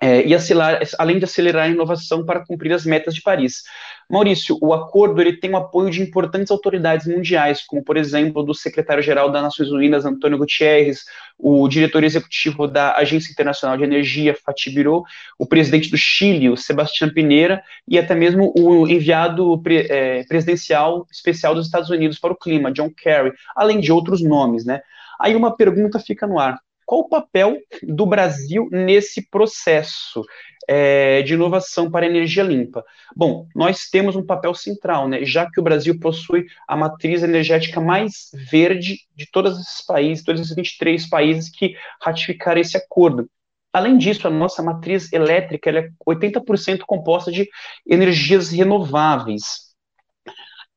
é, 0.01 0.25
e 0.25 0.33
acelerar, 0.33 0.81
além 0.97 1.17
de 1.17 1.25
acelerar 1.25 1.65
a 1.65 1.69
inovação 1.69 2.25
para 2.25 2.45
cumprir 2.45 2.73
as 2.73 2.85
metas 2.85 3.13
de 3.13 3.21
Paris. 3.21 3.63
Maurício, 4.09 4.57
o 4.61 4.73
acordo 4.73 5.19
ele 5.19 5.37
tem 5.37 5.51
o 5.51 5.57
apoio 5.57 5.89
de 5.89 6.01
importantes 6.01 6.51
autoridades 6.51 7.07
mundiais, 7.07 7.65
como 7.65 7.83
por 7.83 7.97
exemplo 7.97 8.43
do 8.43 8.53
secretário-geral 8.53 9.31
das 9.31 9.41
Nações 9.41 9.71
Unidas, 9.71 10.05
Antônio 10.05 10.37
Gutierrez, 10.37 11.05
o 11.37 11.67
diretor 11.67 12.03
executivo 12.03 12.67
da 12.67 12.95
Agência 12.95 13.31
Internacional 13.31 13.77
de 13.77 13.83
Energia, 13.83 14.35
Fatih 14.45 14.69
Birol, 14.69 15.03
o 15.39 15.45
presidente 15.45 15.89
do 15.89 15.97
Chile, 15.97 16.49
o 16.49 16.57
Sebastião 16.57 17.09
Pineira, 17.09 17.63
e 17.87 17.97
até 17.97 18.13
mesmo 18.13 18.53
o 18.55 18.87
enviado 18.87 19.59
pre, 19.61 19.87
é, 19.89 20.23
presidencial 20.25 21.07
especial 21.11 21.55
dos 21.55 21.65
Estados 21.65 21.89
Unidos 21.89 22.19
para 22.19 22.33
o 22.33 22.37
clima, 22.37 22.71
John 22.71 22.91
Kerry, 22.91 23.33
além 23.55 23.79
de 23.79 23.91
outros 23.91 24.21
nomes, 24.21 24.65
né? 24.65 24.81
Aí 25.19 25.35
uma 25.35 25.55
pergunta 25.55 25.99
fica 25.99 26.27
no 26.27 26.37
ar 26.37 26.59
qual 26.85 27.01
o 27.01 27.09
papel 27.09 27.57
do 27.83 28.05
Brasil 28.05 28.67
nesse 28.71 29.27
processo 29.29 30.23
é, 30.67 31.21
de 31.23 31.33
inovação 31.33 31.89
para 31.89 32.05
energia 32.05 32.43
limpa? 32.43 32.83
Bom, 33.15 33.47
nós 33.55 33.89
temos 33.89 34.15
um 34.15 34.25
papel 34.25 34.53
central, 34.53 35.07
né, 35.07 35.25
já 35.25 35.49
que 35.49 35.59
o 35.59 35.63
Brasil 35.63 35.99
possui 35.99 36.45
a 36.67 36.75
matriz 36.75 37.23
energética 37.23 37.81
mais 37.81 38.29
verde 38.33 38.99
de 39.15 39.29
todos 39.31 39.59
esses 39.59 39.85
países, 39.85 40.23
todos 40.23 40.41
esses 40.41 40.55
23 40.55 41.09
países 41.09 41.49
que 41.49 41.75
ratificaram 42.01 42.61
esse 42.61 42.77
acordo. 42.77 43.29
Além 43.73 43.97
disso, 43.97 44.25
a 44.25 44.31
nossa 44.31 44.63
matriz 44.63 45.11
elétrica 45.11 45.69
é 45.69 45.89
80% 46.07 46.83
composta 46.87 47.29
de 47.29 47.49
energias 47.85 48.51
renováveis. 48.51 49.74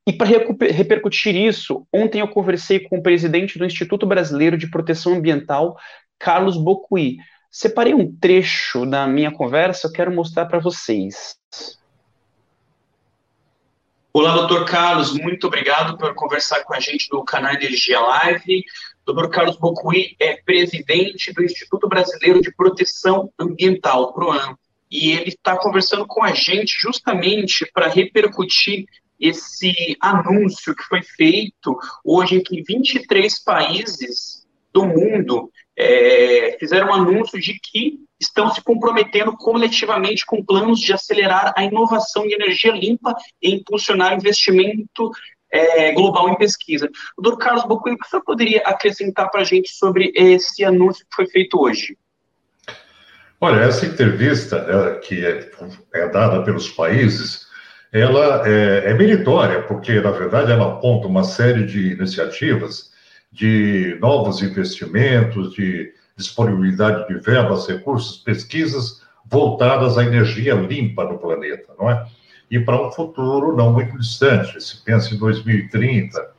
E 0.09 0.13
para 0.15 0.27
repercutir 0.27 1.37
isso, 1.37 1.87
ontem 1.93 2.21
eu 2.23 2.29
conversei 2.29 2.81
com 2.81 2.97
o 2.97 3.03
presidente 3.03 3.59
do 3.59 3.67
Instituto 3.67 4.07
Brasileiro 4.07 4.57
de 4.57 4.71
Proteção 4.71 5.13
Ambiental, 5.13 5.77
Carlos 6.19 6.57
Bocuí. 6.57 7.19
Separei 7.51 7.93
um 7.93 8.11
trecho 8.17 8.87
da 8.87 9.07
minha 9.07 9.31
conversa, 9.31 9.87
eu 9.87 9.93
quero 9.93 10.11
mostrar 10.11 10.47
para 10.47 10.61
vocês. 10.61 11.37
Olá, 14.11 14.35
doutor 14.35 14.65
Carlos, 14.65 15.13
muito 15.13 15.47
obrigado 15.47 15.99
por 15.99 16.15
conversar 16.15 16.65
com 16.65 16.73
a 16.73 16.81
gente 16.81 17.07
do 17.11 17.23
canal 17.23 17.53
Energia 17.53 18.01
Live. 18.01 18.65
Doutor 19.05 19.29
Carlos 19.29 19.59
Bocuí 19.59 20.17
é 20.19 20.37
presidente 20.37 21.35
do 21.35 21.45
Instituto 21.45 21.87
Brasileiro 21.87 22.41
de 22.41 22.51
Proteção 22.51 23.31
Ambiental, 23.39 24.15
PROAM, 24.15 24.57
e 24.91 25.11
ele 25.11 25.29
está 25.29 25.55
conversando 25.59 26.07
com 26.07 26.25
a 26.25 26.33
gente 26.33 26.79
justamente 26.81 27.71
para 27.75 27.89
repercutir 27.89 28.87
esse 29.21 29.97
anúncio 30.01 30.75
que 30.75 30.83
foi 30.85 31.03
feito 31.03 31.77
hoje 32.05 32.37
em 32.37 32.43
que 32.43 32.63
23 32.63 33.43
países 33.43 34.47
do 34.73 34.87
mundo 34.87 35.51
é, 35.77 36.57
fizeram 36.59 36.89
um 36.89 36.95
anúncio 36.95 37.41
de 37.41 37.59
que 37.61 37.99
estão 38.21 38.51
se 38.53 38.63
comprometendo 38.63 39.37
coletivamente 39.37 40.27
com 40.27 40.45
planos 40.45 40.81
de 40.81 40.93
acelerar 40.93 41.53
a 41.57 41.65
inovação 41.65 42.27
de 42.27 42.35
energia 42.35 42.73
limpa 42.73 43.15
e 43.41 43.55
impulsionar 43.55 44.15
investimento 44.15 45.11
é, 45.51 45.93
global 45.93 46.29
em 46.29 46.37
pesquisa. 46.37 46.91
O 47.17 47.23
Dr. 47.23 47.37
Carlos 47.39 47.65
Bocuí, 47.65 47.93
o 47.93 47.99
que 47.99 48.09
você 48.09 48.21
poderia 48.23 48.61
acrescentar 48.63 49.31
para 49.31 49.41
a 49.41 49.45
gente 49.45 49.71
sobre 49.71 50.13
esse 50.15 50.65
anúncio 50.65 51.07
que 51.07 51.15
foi 51.15 51.27
feito 51.27 51.61
hoje? 51.61 51.97
Olha, 53.41 53.61
essa 53.61 53.87
entrevista 53.87 55.01
que 55.05 55.25
é, 55.25 55.51
é 55.95 56.09
dada 56.09 56.43
pelos 56.43 56.69
países 56.69 57.48
ela 57.93 58.47
é, 58.47 58.91
é 58.91 58.95
meritória, 58.95 59.63
porque, 59.63 60.01
na 60.01 60.11
verdade, 60.11 60.53
ela 60.53 60.75
aponta 60.75 61.07
uma 61.07 61.25
série 61.25 61.65
de 61.65 61.93
iniciativas 61.93 62.91
de 63.33 63.97
novos 64.01 64.43
investimentos, 64.43 65.55
de 65.55 65.93
disponibilidade 66.17 67.07
de 67.09 67.19
verbas, 67.21 67.67
recursos, 67.67 68.19
pesquisas 68.19 69.03
voltadas 69.25 69.97
à 69.97 70.05
energia 70.05 70.55
limpa 70.55 71.05
no 71.05 71.19
planeta, 71.19 71.73
não 71.79 71.91
é? 71.91 72.07
E 72.51 72.59
para 72.59 72.81
um 72.81 72.91
futuro 72.91 73.55
não 73.55 73.73
muito 73.73 73.97
distante, 73.99 74.61
se 74.61 74.83
pensa 74.83 75.15
em 75.15 75.19
2030. 75.19 76.31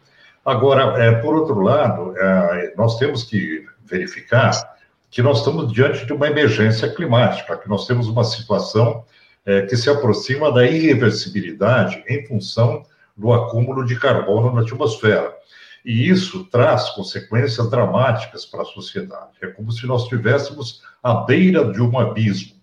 Agora, 0.44 1.02
é, 1.02 1.12
por 1.14 1.36
outro 1.36 1.62
lado, 1.62 2.14
é, 2.18 2.74
nós 2.76 2.98
temos 2.98 3.24
que 3.24 3.64
verificar 3.86 4.52
que 5.12 5.22
nós 5.22 5.40
estamos 5.40 5.72
diante 5.72 6.06
de 6.06 6.14
uma 6.14 6.28
emergência 6.28 6.90
climática, 6.90 7.58
que 7.58 7.70
nós 7.70 7.86
temos 7.86 8.08
uma 8.08 8.24
situação 8.24 9.06
é, 9.50 9.64
que 9.64 9.76
se 9.76 9.90
aproxima 9.90 10.52
da 10.54 10.64
irreversibilidade 10.64 12.04
em 12.08 12.24
função 12.28 12.86
do 13.18 13.34
acúmulo 13.34 13.84
de 13.84 14.00
carbono 14.00 14.54
na 14.54 14.62
atmosfera. 14.62 15.34
E 15.84 16.08
isso 16.08 16.46
traz 16.52 16.92
consequências 16.92 17.68
dramáticas 17.68 18.46
para 18.46 18.62
a 18.62 18.66
sociedade. 18.66 19.32
É 19.42 19.48
como 19.48 19.72
se 19.72 19.88
nós 19.88 20.04
estivéssemos 20.04 20.84
à 21.02 21.16
beira 21.26 21.66
de 21.72 21.82
um 21.82 21.98
abismo. 21.98 22.60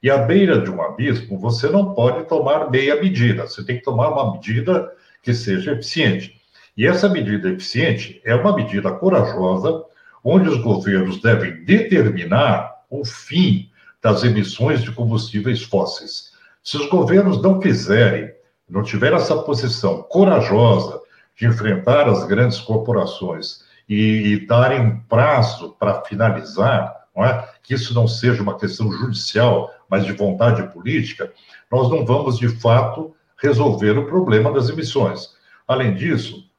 E 0.00 0.08
à 0.08 0.18
beira 0.18 0.60
de 0.60 0.70
um 0.70 0.80
abismo, 0.80 1.40
você 1.40 1.68
não 1.68 1.92
pode 1.92 2.28
tomar 2.28 2.70
meia 2.70 2.94
medida, 3.02 3.48
você 3.48 3.64
tem 3.64 3.78
que 3.78 3.82
tomar 3.82 4.10
uma 4.10 4.32
medida 4.34 4.92
que 5.20 5.34
seja 5.34 5.72
eficiente. 5.72 6.40
E 6.76 6.86
essa 6.86 7.08
medida 7.08 7.48
eficiente 7.48 8.22
é 8.24 8.32
uma 8.36 8.54
medida 8.54 8.92
corajosa, 8.92 9.82
onde 10.22 10.48
os 10.48 10.62
governos 10.62 11.20
devem 11.20 11.64
determinar 11.64 12.84
o 12.88 13.04
fim 13.04 13.68
das 14.00 14.22
emissões 14.22 14.84
de 14.84 14.92
combustíveis 14.92 15.62
fósseis. 15.62 16.27
Se 16.68 16.76
os 16.76 16.86
governos 16.90 17.40
não 17.40 17.62
fizerem, 17.62 18.30
não 18.68 18.82
tiverem 18.82 19.16
essa 19.16 19.34
posição 19.42 20.02
corajosa 20.02 21.00
de 21.34 21.46
enfrentar 21.46 22.06
as 22.06 22.26
grandes 22.26 22.60
corporações 22.60 23.64
e, 23.88 24.34
e 24.34 24.46
darem 24.46 24.78
um 24.78 25.00
prazo 25.00 25.74
para 25.78 26.02
finalizar, 26.02 26.94
não 27.16 27.24
é? 27.24 27.48
que 27.62 27.72
isso 27.72 27.94
não 27.94 28.06
seja 28.06 28.42
uma 28.42 28.58
questão 28.58 28.92
judicial, 28.92 29.70
mas 29.88 30.04
de 30.04 30.12
vontade 30.12 30.62
política, 30.70 31.32
nós 31.72 31.88
não 31.88 32.04
vamos, 32.04 32.36
de 32.36 32.50
fato, 32.60 33.16
resolver 33.38 33.96
o 33.96 34.04
problema 34.04 34.52
das 34.52 34.68
emissões. 34.68 35.38
Além 35.66 35.94
disso, 35.94 36.50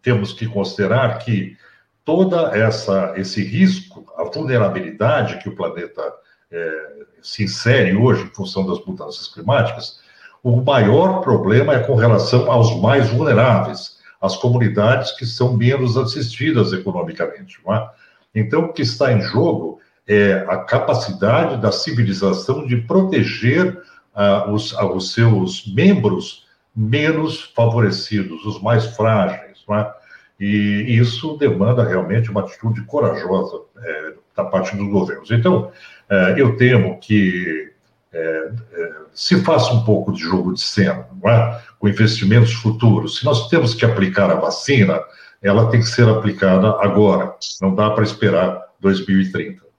temos 0.00 0.32
que 0.32 0.46
considerar 0.46 1.18
que 1.18 1.56
toda 2.04 2.56
essa 2.56 3.14
esse 3.16 3.42
risco, 3.42 4.06
a 4.16 4.22
vulnerabilidade 4.22 5.38
que 5.38 5.48
o 5.48 5.56
planeta 5.56 6.02
é, 6.50 6.88
se 7.22 7.44
insere 7.44 7.94
hoje 7.96 8.24
em 8.24 8.34
função 8.34 8.66
das 8.66 8.84
mudanças 8.84 9.28
climáticas, 9.28 10.00
o 10.42 10.56
maior 10.62 11.20
problema 11.20 11.74
é 11.74 11.80
com 11.80 11.94
relação 11.94 12.50
aos 12.50 12.80
mais 12.80 13.10
vulneráveis, 13.10 13.98
as 14.20 14.36
comunidades 14.36 15.12
que 15.12 15.26
são 15.26 15.56
menos 15.56 15.96
assistidas 15.96 16.72
economicamente. 16.72 17.60
É? 17.68 17.88
Então, 18.34 18.64
o 18.64 18.72
que 18.72 18.82
está 18.82 19.12
em 19.12 19.20
jogo 19.20 19.80
é 20.06 20.44
a 20.48 20.58
capacidade 20.58 21.60
da 21.60 21.70
civilização 21.70 22.66
de 22.66 22.76
proteger 22.76 23.80
ah, 24.14 24.50
os, 24.50 24.74
ah, 24.74 24.86
os, 24.86 25.12
seus 25.12 25.72
membros 25.72 26.46
menos 26.74 27.52
favorecidos, 27.54 28.44
os 28.44 28.60
mais 28.60 28.86
frágeis. 28.96 29.64
É? 29.70 30.00
E 30.38 30.96
isso 30.98 31.36
demanda 31.36 31.84
realmente 31.84 32.30
uma 32.30 32.40
atitude 32.40 32.82
corajosa 32.82 33.60
é, 33.78 34.14
da 34.36 34.44
parte 34.44 34.76
dos 34.76 34.88
governos. 34.88 35.30
Então, 35.30 35.70
é, 36.08 36.34
eu 36.36 36.56
temo 36.56 36.98
que 37.00 37.72
é, 38.12 38.52
é, 38.72 38.92
se 39.14 39.40
faça 39.42 39.72
um 39.72 39.84
pouco 39.84 40.12
de 40.12 40.20
jogo 40.20 40.52
de 40.52 40.60
cena, 40.60 41.06
é? 41.24 41.62
com 41.78 41.88
investimentos 41.88 42.52
futuros. 42.52 43.18
Se 43.18 43.24
nós 43.24 43.48
temos 43.48 43.74
que 43.74 43.84
aplicar 43.84 44.30
a 44.30 44.34
vacina, 44.34 45.00
ela 45.42 45.70
tem 45.70 45.80
que 45.80 45.86
ser 45.86 46.08
aplicada 46.08 46.76
agora, 46.80 47.34
não 47.60 47.74
dá 47.74 47.90
para 47.90 48.04
esperar 48.04 48.62
2030. 48.80 49.70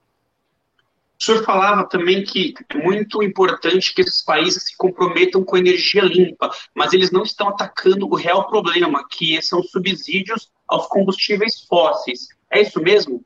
O 1.22 1.24
senhor 1.24 1.44
falava 1.44 1.88
também 1.88 2.24
que 2.24 2.56
é 2.70 2.78
muito 2.78 3.22
importante 3.22 3.94
que 3.94 4.02
esses 4.02 4.24
países 4.24 4.64
se 4.64 4.76
comprometam 4.76 5.44
com 5.44 5.56
energia 5.56 6.02
limpa, 6.02 6.50
mas 6.74 6.94
eles 6.94 7.12
não 7.12 7.22
estão 7.22 7.50
atacando 7.50 8.08
o 8.08 8.16
real 8.16 8.48
problema, 8.48 9.06
que 9.08 9.40
são 9.40 9.62
subsídios 9.62 10.50
aos 10.68 10.88
combustíveis 10.88 11.64
fósseis. 11.70 12.28
É 12.50 12.62
isso 12.62 12.82
mesmo? 12.82 13.24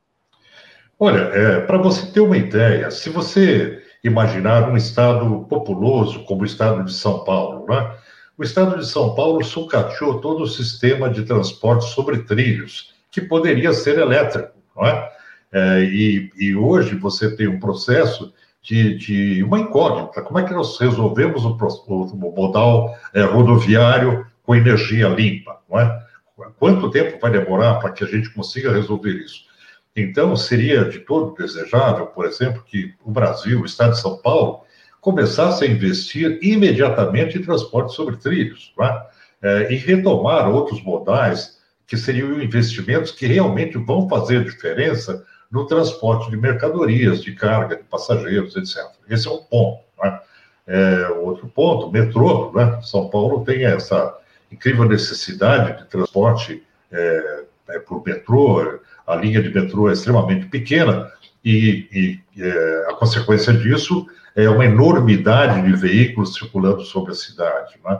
Olha, 0.97 1.19
é, 1.34 1.60
para 1.62 1.77
você 1.77 2.05
ter 2.08 2.21
uma 2.21 2.38
ideia, 2.38 2.89
se 2.89 3.10
você 3.10 3.81
imaginar 4.01 4.69
um 4.69 4.77
estado 4.77 5.45
populoso 5.49 6.23
como 6.23 6.43
o 6.43 6.45
estado 6.45 6.86
de 6.86 6.93
São 6.93 7.23
Paulo, 7.23 7.65
né? 7.67 7.97
O 8.38 8.43
estado 8.43 8.77
de 8.77 8.86
São 8.86 9.15
Paulo 9.15 9.43
sucateou 9.43 10.19
todo 10.21 10.43
o 10.43 10.47
sistema 10.47 11.10
de 11.10 11.23
transporte 11.23 11.86
sobre 11.86 12.19
trilhos, 12.19 12.93
que 13.10 13.21
poderia 13.21 13.73
ser 13.73 13.97
elétrico, 13.97 14.51
não 14.75 14.86
é? 14.86 15.12
é 15.51 15.79
e, 15.84 16.31
e, 16.38 16.55
hoje 16.55 16.95
você 16.95 17.36
tem 17.36 17.47
um 17.47 17.60
processo 17.60 18.34
de, 18.62 18.97
de, 18.97 19.43
uma 19.43 19.60
incógnita. 19.60 20.21
Como 20.21 20.38
é 20.38 20.43
que 20.43 20.53
nós 20.53 20.77
resolvemos 20.79 21.45
o, 21.45 21.51
o 21.51 22.34
modal 22.36 22.93
é, 23.13 23.23
rodoviário 23.23 24.25
com 24.43 24.55
energia 24.55 25.08
limpa, 25.08 25.60
não 25.69 25.79
é? 25.79 26.05
Quanto 26.60 26.91
tempo 26.91 27.17
vai 27.19 27.31
demorar 27.31 27.75
para 27.75 27.91
que 27.91 28.03
a 28.03 28.08
gente 28.08 28.29
consiga 28.31 28.71
resolver 28.71 29.12
isso? 29.12 29.45
Então, 29.95 30.36
seria 30.36 30.86
de 30.86 30.99
todo 30.99 31.36
desejável, 31.36 32.08
por 32.08 32.25
exemplo, 32.25 32.63
que 32.65 32.93
o 33.03 33.12
Brasil, 33.12 33.62
o 33.62 33.65
Estado 33.65 33.93
de 33.93 34.01
São 34.01 34.17
Paulo, 34.17 34.62
começasse 34.99 35.63
a 35.63 35.67
investir 35.67 36.39
imediatamente 36.41 37.38
em 37.38 37.41
transporte 37.41 37.93
sobre 37.93 38.17
trilhos, 38.17 38.73
é? 39.41 39.71
e 39.71 39.75
retomar 39.75 40.49
outros 40.49 40.84
modais 40.84 41.60
que 41.88 41.95
seriam 41.95 42.41
investimentos 42.41 43.12
que 43.12 43.27
realmente 43.27 43.77
vão 43.77 44.10
fazer 44.10 44.43
diferença 44.43 45.23
no 45.51 45.65
transporte 45.67 46.29
de 46.29 46.38
mercadorias, 46.38 47.21
de 47.21 47.34
carga, 47.34 47.75
de 47.75 47.84
passageiros, 47.84 48.55
etc. 48.55 48.84
Esse 49.10 49.27
é 49.27 49.31
um 49.31 49.43
ponto. 49.43 49.84
Né? 50.03 50.19
É, 50.67 51.08
outro 51.19 51.47
ponto, 51.47 51.91
metrô, 51.91 52.51
né? 52.53 52.79
São 52.81 53.10
Paulo 53.10 53.45
tem 53.45 53.63
essa 53.65 54.17
incrível 54.51 54.86
necessidade 54.86 55.77
de 55.77 55.88
transporte 55.88 56.63
é, 56.91 57.43
é, 57.69 57.79
por 57.79 58.03
metrô, 58.03 58.79
a 59.05 59.15
linha 59.15 59.41
de 59.41 59.53
metrô 59.53 59.89
é 59.89 59.93
extremamente 59.93 60.47
pequena 60.47 61.11
e, 61.43 62.19
e 62.35 62.41
é, 62.41 62.85
a 62.89 62.93
consequência 62.95 63.53
disso 63.53 64.07
é 64.35 64.49
uma 64.49 64.65
enormidade 64.65 65.61
de 65.61 65.75
veículos 65.75 66.33
circulando 66.33 66.83
sobre 66.83 67.11
a 67.11 67.15
cidade. 67.15 67.75
Né? 67.83 67.99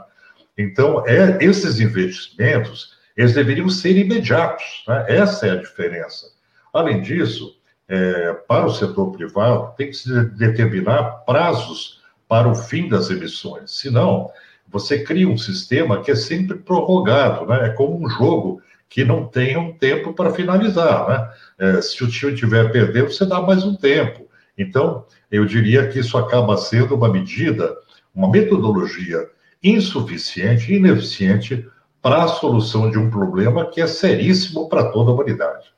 Então, 0.58 1.06
é, 1.08 1.38
esses 1.42 1.80
investimentos, 1.80 2.96
eles 3.16 3.34
deveriam 3.34 3.70
ser 3.70 3.98
imediatos, 3.98 4.84
né? 4.88 5.06
essa 5.08 5.48
é 5.48 5.52
a 5.52 5.56
diferença. 5.56 6.28
Além 6.74 7.02
disso, 7.02 7.56
é, 7.88 8.34
para 8.48 8.66
o 8.66 8.74
setor 8.74 9.12
privado, 9.12 9.74
tem 9.78 9.88
que 9.88 9.94
se 9.94 10.26
determinar 10.32 11.24
prazos 11.26 12.02
para 12.28 12.48
o 12.48 12.56
fim 12.56 12.90
das 12.90 13.10
emissões, 13.10 13.80
senão 13.80 14.32
você 14.68 15.04
cria 15.04 15.30
um 15.30 15.38
sistema 15.38 16.02
que 16.02 16.12
é 16.12 16.16
sempre 16.16 16.58
prorrogado, 16.58 17.46
né? 17.46 17.68
é 17.68 17.70
como 17.70 18.04
um 18.04 18.10
jogo 18.10 18.62
que 18.90 19.04
não 19.04 19.26
tenha 19.26 19.60
um 19.60 19.74
tempo 19.74 20.14
para 20.14 20.34
finalizar. 20.34 21.08
Né? 21.08 21.30
É, 21.60 21.82
se 21.82 22.04
o 22.04 22.08
time 22.08 22.34
estiver 22.34 22.72
perdendo, 22.72 23.12
você 23.12 23.26
dá 23.26 23.42
mais 23.42 23.64
um 23.64 23.76
tempo. 23.76 24.28
Então, 24.58 25.06
eu 25.32 25.46
diria 25.46 25.88
que 25.88 26.00
isso 26.00 26.18
acaba 26.18 26.58
sendo 26.58 26.96
uma 26.96 27.10
medida, 27.10 27.76
uma 28.14 28.30
metodologia 28.30 29.30
insuficiente, 29.62 30.74
ineficiente 30.74 31.68
para 32.02 32.24
a 32.24 32.28
solução 32.28 32.90
de 32.90 33.00
um 33.00 33.10
problema 33.10 33.70
que 33.70 33.82
é 33.82 33.88
seríssimo 33.88 34.70
para 34.70 34.92
toda 34.92 35.10
a 35.10 35.14
humanidade. 35.14 35.74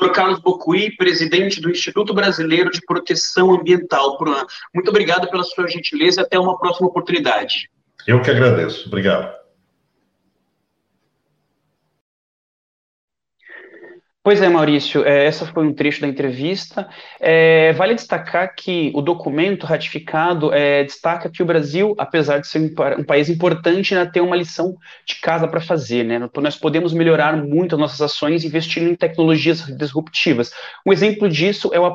Dr. 0.00 0.12
Carlos 0.12 0.40
Bocuí, 0.40 0.96
presidente 0.96 1.60
do 1.60 1.70
Instituto 1.70 2.14
Brasileiro 2.14 2.70
de 2.70 2.80
Proteção 2.86 3.52
Ambiental, 3.52 4.16
PROAM. 4.16 4.46
Muito 4.72 4.88
obrigado 4.88 5.28
pela 5.28 5.42
sua 5.42 5.66
gentileza 5.66 6.20
e 6.20 6.24
até 6.24 6.38
uma 6.38 6.56
próxima 6.56 6.86
oportunidade. 6.86 7.68
Eu 8.06 8.22
que 8.22 8.30
agradeço. 8.30 8.86
Obrigado. 8.86 9.37
Pois 14.20 14.42
é, 14.42 14.48
Maurício, 14.48 15.06
é, 15.06 15.26
essa 15.26 15.46
foi 15.46 15.64
um 15.66 15.72
trecho 15.72 16.00
da 16.00 16.08
entrevista. 16.08 16.88
É, 17.20 17.72
vale 17.72 17.94
destacar 17.94 18.54
que 18.54 18.90
o 18.94 19.00
documento 19.00 19.64
ratificado 19.64 20.52
é, 20.52 20.84
destaca 20.84 21.30
que 21.30 21.42
o 21.42 21.46
Brasil, 21.46 21.94
apesar 21.96 22.38
de 22.38 22.46
ser 22.46 22.58
um, 22.58 23.00
um 23.00 23.04
país 23.04 23.30
importante, 23.30 23.94
ainda 23.94 24.10
tem 24.10 24.20
uma 24.20 24.36
lição 24.36 24.76
de 25.06 25.20
casa 25.20 25.46
para 25.46 25.60
fazer. 25.60 26.04
Né? 26.04 26.16
Então, 26.16 26.42
nós 26.42 26.56
podemos 26.56 26.92
melhorar 26.92 27.36
muito 27.36 27.76
as 27.76 27.80
nossas 27.80 28.02
ações 28.02 28.44
investindo 28.44 28.90
em 28.90 28.94
tecnologias 28.94 29.64
disruptivas. 29.78 30.50
Um 30.84 30.92
exemplo 30.92 31.28
disso 31.28 31.70
é 31.72 31.80
o 31.80 31.86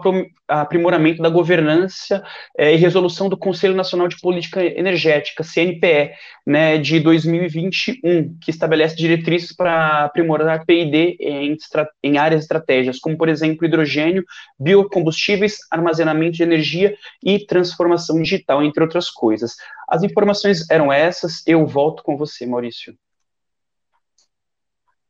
aprimoramento 0.48 1.22
da 1.22 1.30
governança 1.30 2.24
é, 2.58 2.74
e 2.74 2.78
resolução 2.78 3.30
do 3.30 3.38
Conselho 3.38 3.76
Nacional 3.76 4.08
de 4.08 4.20
Política 4.20 4.64
Energética, 4.64 5.44
CNPE, 5.44 6.12
né, 6.46 6.78
de 6.78 7.00
2021, 7.00 8.38
que 8.42 8.50
estabelece 8.50 8.96
diretrizes 8.96 9.56
para 9.56 10.06
aprimorar 10.06 10.66
PID 10.66 11.18
em, 11.20 11.58
em 12.04 12.13
áreas 12.18 12.42
estratégias, 12.42 13.00
como, 13.00 13.18
por 13.18 13.30
exemplo, 13.30 13.66
hidrogênio, 13.66 14.24
biocombustíveis, 14.60 15.58
armazenamento 15.70 16.38
de 16.38 16.44
energia 16.44 16.96
e 17.24 17.46
transformação 17.46 18.22
digital, 18.22 18.64
entre 18.64 18.84
outras 18.84 19.10
coisas. 19.10 19.56
As 19.88 20.04
informações 20.04 20.70
eram 20.70 20.92
essas, 20.92 21.42
eu 21.48 21.66
volto 21.66 22.04
com 22.04 22.18
você, 22.18 22.46
Maurício. 22.46 22.96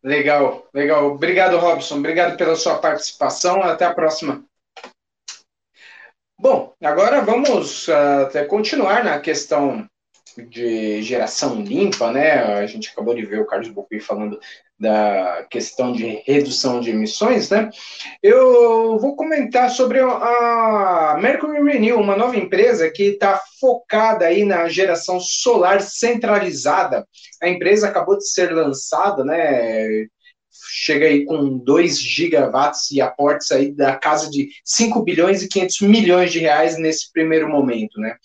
Legal, 0.03 0.67
legal. 0.73 1.13
Obrigado, 1.13 1.57
Robson. 1.57 1.97
Obrigado 1.97 2.35
pela 2.35 2.57
sua 2.57 2.77
participação. 2.77 3.61
Até 3.63 3.85
a 3.85 3.93
próxima. 3.93 4.43
Bom, 6.37 6.73
agora 6.83 7.21
vamos 7.21 7.87
uh, 7.87 8.47
continuar 8.49 9.01
na 9.01 9.17
questão 9.21 9.87
de 10.37 11.01
geração 11.01 11.61
limpa, 11.61 12.11
né? 12.11 12.33
A 12.55 12.65
gente 12.65 12.89
acabou 12.89 13.13
de 13.13 13.25
ver 13.25 13.39
o 13.39 13.45
Carlos 13.45 13.69
Bucui 13.69 13.99
falando 13.99 14.39
da 14.79 15.45
questão 15.49 15.93
de 15.93 16.21
redução 16.25 16.79
de 16.79 16.89
emissões, 16.89 17.49
né? 17.49 17.69
Eu 18.21 18.97
vou 18.97 19.15
comentar 19.15 19.69
sobre 19.69 19.99
a 19.99 21.17
Mercury 21.21 21.63
Renew, 21.63 21.99
uma 21.99 22.17
nova 22.17 22.35
empresa 22.35 22.89
que 22.89 23.03
está 23.03 23.39
focada 23.59 24.25
aí 24.25 24.43
na 24.43 24.67
geração 24.67 25.19
solar 25.19 25.81
centralizada. 25.81 27.07
A 27.41 27.47
empresa 27.47 27.87
acabou 27.87 28.17
de 28.17 28.27
ser 28.29 28.51
lançada, 28.51 29.23
né? 29.23 30.05
Chega 30.69 31.05
aí 31.05 31.25
com 31.25 31.57
2 31.57 31.99
gigawatts 31.99 32.91
e 32.91 33.01
aportes 33.01 33.51
aí 33.51 33.71
da 33.71 33.95
casa 33.95 34.29
de 34.29 34.49
5 34.65 35.01
bilhões 35.03 35.41
e 35.41 35.47
500 35.47 35.81
milhões 35.81 36.31
de 36.31 36.39
reais 36.39 36.77
nesse 36.77 37.11
primeiro 37.11 37.47
momento, 37.47 37.99
né? 37.99 38.15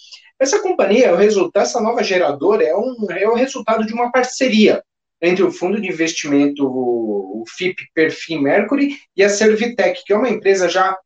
Essa 0.40 0.60
companhia, 0.60 1.12
o 1.12 1.16
resultado, 1.16 1.64
essa 1.64 1.80
nova 1.80 2.02
geradora 2.02 2.62
é, 2.64 2.76
um, 2.76 2.96
é 3.10 3.28
o 3.28 3.34
resultado 3.34 3.84
de 3.84 3.92
uma 3.92 4.12
parceria 4.12 4.82
entre 5.20 5.42
o 5.42 5.50
fundo 5.50 5.80
de 5.80 5.88
investimento, 5.88 6.64
o 6.64 7.44
FIP 7.56 7.82
Perfim 7.92 8.40
Mercury, 8.40 8.96
e 9.16 9.24
a 9.24 9.28
Servitec, 9.28 10.04
que 10.04 10.12
é 10.12 10.16
uma 10.16 10.28
empresa 10.28 10.68
já 10.68 10.96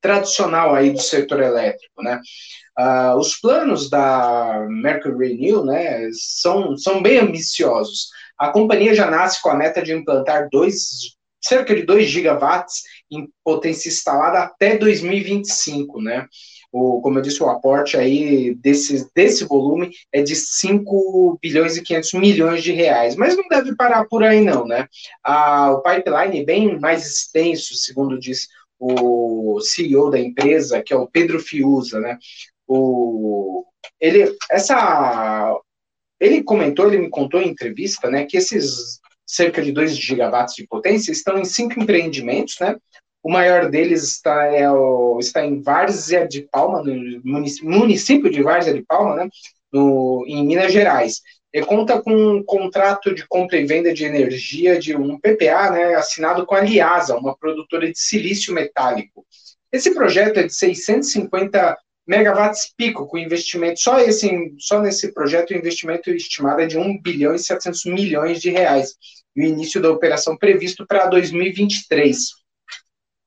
tradicional 0.00 0.74
aí 0.74 0.90
do 0.90 1.00
setor 1.00 1.40
elétrico, 1.40 2.02
né? 2.02 2.20
Uh, 2.78 3.16
os 3.18 3.36
planos 3.36 3.88
da 3.88 4.66
Mercury 4.68 5.34
Renew, 5.34 5.64
né, 5.64 6.08
são, 6.12 6.76
são 6.76 7.02
bem 7.02 7.18
ambiciosos. 7.18 8.08
A 8.38 8.50
companhia 8.50 8.94
já 8.94 9.10
nasce 9.10 9.40
com 9.40 9.50
a 9.50 9.54
meta 9.54 9.82
de 9.82 9.92
implantar 9.92 10.48
dois, 10.50 11.14
cerca 11.40 11.74
de 11.74 11.82
2 11.82 12.08
gigawatts 12.08 12.82
em 13.10 13.28
potência 13.44 13.88
instalada 13.88 14.40
até 14.40 14.76
2025, 14.76 16.00
né? 16.00 16.26
O, 16.72 17.02
como 17.02 17.18
eu 17.18 17.22
disse, 17.22 17.42
o 17.42 17.50
aporte 17.50 17.98
aí 17.98 18.54
desse, 18.54 19.06
desse 19.14 19.44
volume 19.44 19.90
é 20.10 20.22
de 20.22 20.34
5 20.34 21.38
bilhões 21.40 21.76
e 21.76 21.82
500 21.82 22.12
milhões 22.14 22.62
de 22.62 22.72
reais, 22.72 23.14
mas 23.14 23.36
não 23.36 23.46
deve 23.46 23.76
parar 23.76 24.06
por 24.06 24.24
aí 24.24 24.40
não, 24.40 24.66
né? 24.66 24.88
A, 25.22 25.70
o 25.70 25.82
pipeline 25.82 26.40
é 26.40 26.44
bem 26.44 26.80
mais 26.80 27.06
extenso, 27.06 27.74
segundo 27.74 28.18
diz 28.18 28.48
o 28.80 29.60
CEO 29.60 30.10
da 30.10 30.18
empresa, 30.18 30.82
que 30.82 30.92
é 30.92 30.96
o 30.96 31.06
Pedro 31.06 31.38
Fiuza, 31.38 32.00
né? 32.00 32.18
O, 32.66 33.64
ele, 34.00 34.34
essa, 34.50 35.56
ele 36.18 36.42
comentou, 36.42 36.88
ele 36.88 37.02
me 37.02 37.10
contou 37.10 37.40
em 37.40 37.48
entrevista, 37.48 38.10
né, 38.10 38.24
que 38.24 38.36
esses 38.36 39.00
cerca 39.26 39.62
de 39.62 39.72
2 39.72 39.96
gigawatts 39.96 40.54
de 40.54 40.66
potência 40.66 41.12
estão 41.12 41.38
em 41.38 41.44
cinco 41.44 41.80
empreendimentos, 41.80 42.56
né? 42.60 42.76
O 43.22 43.30
maior 43.30 43.70
deles 43.70 44.02
está, 44.02 44.46
é 44.46 44.70
o, 44.70 45.18
está 45.20 45.44
em 45.44 45.62
Várzea 45.62 46.26
de 46.26 46.42
Palma, 46.42 46.82
no 46.82 47.44
município 47.62 48.30
de 48.30 48.42
Várzea 48.42 48.74
de 48.74 48.82
Palma, 48.82 49.14
né? 49.14 49.28
No, 49.72 50.24
em 50.26 50.44
Minas 50.44 50.72
Gerais. 50.72 51.20
E 51.52 51.60
conta 51.62 52.00
com 52.00 52.12
um 52.12 52.42
contrato 52.42 53.14
de 53.14 53.26
compra 53.26 53.58
e 53.58 53.66
venda 53.66 53.92
de 53.92 54.04
energia 54.04 54.78
de 54.78 54.96
um 54.96 55.18
PPA, 55.18 55.70
né, 55.70 55.94
assinado 55.94 56.46
com 56.46 56.54
a 56.54 56.62
Liasa, 56.62 57.16
uma 57.16 57.36
produtora 57.36 57.90
de 57.90 57.98
silício 57.98 58.54
metálico. 58.54 59.24
Esse 59.70 59.94
projeto 59.94 60.38
é 60.38 60.44
de 60.44 60.54
650 60.54 61.76
megawatts 62.06 62.72
pico, 62.76 63.06
com 63.06 63.18
investimento, 63.18 63.80
só, 63.80 64.00
esse, 64.00 64.54
só 64.58 64.80
nesse 64.80 65.12
projeto 65.12 65.50
o 65.50 65.56
investimento 65.56 66.10
estimado 66.10 66.62
é 66.62 66.66
de 66.66 66.78
1 66.78 67.00
bilhão 67.00 67.34
e 67.34 67.38
700 67.38 67.84
milhões 67.84 68.40
de 68.40 68.50
reais, 68.50 68.94
e 69.36 69.42
o 69.42 69.46
início 69.46 69.80
da 69.80 69.90
operação 69.90 70.36
previsto 70.36 70.86
para 70.86 71.06
2023. 71.06 72.41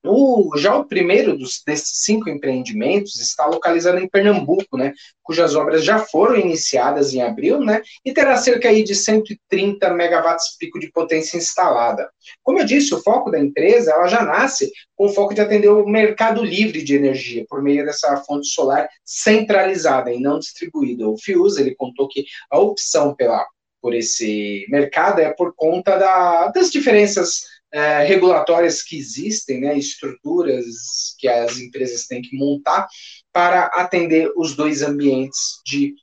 O, 0.07 0.55
já 0.57 0.75
o 0.75 0.85
primeiro 0.85 1.37
dos, 1.37 1.61
desses 1.65 2.03
cinco 2.03 2.29
empreendimentos 2.29 3.19
está 3.19 3.45
localizado 3.45 3.97
em 3.97 4.07
Pernambuco, 4.07 4.77
né, 4.77 4.93
cujas 5.23 5.55
obras 5.55 5.83
já 5.83 5.99
foram 5.99 6.35
iniciadas 6.35 7.13
em 7.13 7.21
abril, 7.21 7.59
né, 7.59 7.81
e 8.03 8.13
terá 8.13 8.37
cerca 8.37 8.69
aí 8.69 8.83
de 8.83 8.95
130 8.95 9.93
megawatts 9.93 10.57
pico 10.57 10.79
de 10.79 10.91
potência 10.91 11.37
instalada. 11.37 12.09
Como 12.43 12.59
eu 12.59 12.65
disse, 12.65 12.93
o 12.93 13.01
foco 13.01 13.31
da 13.31 13.39
empresa, 13.39 13.91
ela 13.91 14.07
já 14.07 14.23
nasce 14.23 14.71
com 14.95 15.05
o 15.05 15.13
foco 15.13 15.33
de 15.33 15.41
atender 15.41 15.69
o 15.69 15.87
mercado 15.87 16.43
livre 16.43 16.83
de 16.83 16.95
energia 16.95 17.45
por 17.49 17.61
meio 17.61 17.85
dessa 17.85 18.15
fonte 18.17 18.47
solar 18.47 18.87
centralizada 19.03 20.11
e 20.11 20.19
não 20.19 20.39
distribuída. 20.39 21.07
O 21.07 21.17
FIUS, 21.17 21.57
ele 21.57 21.75
contou 21.75 22.07
que 22.07 22.25
a 22.49 22.59
opção 22.59 23.13
pela 23.15 23.45
por 23.85 23.93
esse 23.93 24.65
mercado 24.67 25.19
é 25.19 25.31
por 25.31 25.53
conta 25.55 25.95
da, 25.95 26.47
das 26.47 26.71
diferenças 26.71 27.41
é, 27.73 28.03
regulatórias 28.03 28.81
que 28.81 28.97
existem, 28.97 29.61
né, 29.61 29.77
estruturas 29.77 31.15
que 31.19 31.27
as 31.27 31.57
empresas 31.57 32.07
têm 32.07 32.21
que 32.21 32.35
montar 32.37 32.87
para 33.33 33.65
atender 33.65 34.31
os 34.35 34.55
dois 34.55 34.81
ambientes 34.81 35.61
de 35.65 35.93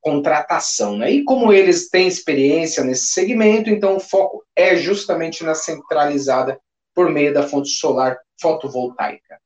contratação. 0.00 0.98
Né? 0.98 1.12
E 1.12 1.24
como 1.24 1.52
eles 1.52 1.88
têm 1.88 2.08
experiência 2.08 2.82
nesse 2.82 3.08
segmento, 3.08 3.70
então 3.70 3.96
o 3.96 4.00
foco 4.00 4.44
é 4.54 4.76
justamente 4.76 5.44
na 5.44 5.54
centralizada 5.54 6.60
por 6.94 7.10
meio 7.10 7.32
da 7.32 7.48
fonte 7.48 7.70
solar 7.70 8.18
fotovoltaica. 8.40 9.38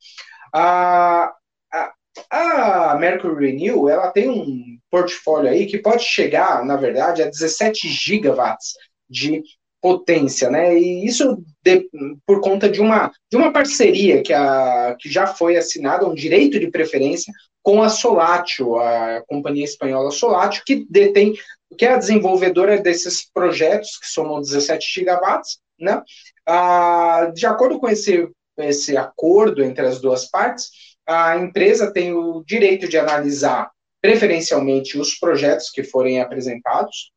A, 0.53 1.33
a, 1.73 1.93
a 2.31 2.99
Mercury 2.99 3.53
Renew 3.53 3.89
ela 3.89 4.11
tem 4.11 4.29
um 4.31 4.79
portfólio 4.91 5.51
aí 5.51 5.67
que 5.67 5.79
pode 5.79 6.03
chegar, 6.03 6.65
na 6.65 6.77
verdade, 6.77 7.23
a 7.23 7.27
17 7.27 7.89
gigawatts 7.89 8.73
de 9.09 9.43
potência, 9.81 10.51
né? 10.51 10.79
E 10.79 11.05
isso 11.07 11.43
de, 11.63 11.89
por 12.27 12.41
conta 12.41 12.69
de 12.69 12.81
uma, 12.81 13.13
de 13.31 13.37
uma 13.37 13.53
parceria 13.53 14.23
que, 14.23 14.33
a, 14.33 14.97
que 14.99 15.11
já 15.11 15.27
foi 15.27 15.57
assinada, 15.57 16.07
um 16.07 16.15
direito 16.15 16.59
de 16.59 16.71
preferência 16.71 17.33
com 17.63 17.83
a 17.83 17.89
Solatio, 17.89 18.77
a 18.77 19.23
companhia 19.27 19.65
espanhola 19.65 20.11
Solatio, 20.11 20.63
que 20.65 20.87
detém, 20.89 21.35
que 21.77 21.85
é 21.85 21.93
a 21.93 21.99
desenvolvedora 21.99 22.79
desses 22.79 23.29
projetos, 23.33 23.99
que 23.99 24.07
somam 24.07 24.41
17 24.41 24.87
gigawatts, 24.89 25.59
né? 25.79 26.03
Ah, 26.47 27.31
de 27.35 27.45
acordo 27.45 27.79
com 27.79 27.89
esse, 27.89 28.29
esse 28.59 28.97
acordo 28.97 29.65
entre 29.65 29.85
as 29.85 30.01
duas 30.01 30.31
partes, 30.31 30.71
a 31.07 31.37
empresa 31.37 31.93
tem 31.93 32.13
o 32.13 32.43
direito 32.45 32.89
de 32.89 32.99
analisar 32.99 33.71
preferencialmente 34.01 34.99
os 34.99 35.15
projetos 35.19 35.71
que 35.71 35.83
forem 35.83 36.21
apresentados, 36.21 37.11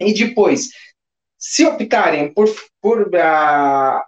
e 0.00 0.12
depois 0.12 0.68
se 1.38 1.64
optarem 1.64 2.32
por, 2.32 2.48
por 2.80 3.02
uh, 3.02 4.02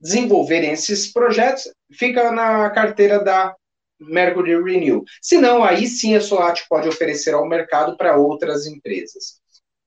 desenvolverem 0.00 0.70
esses 0.70 1.12
projetos, 1.12 1.68
fica 1.92 2.30
na 2.30 2.70
carteira 2.70 3.22
da 3.22 3.54
Mercury 3.98 4.62
Renew. 4.62 5.04
Se 5.20 5.38
não, 5.38 5.64
aí 5.64 5.86
sim 5.86 6.14
a 6.14 6.20
Solat 6.20 6.62
pode 6.68 6.88
oferecer 6.88 7.34
ao 7.34 7.48
mercado 7.48 7.96
para 7.96 8.16
outras 8.16 8.66
empresas. 8.66 9.40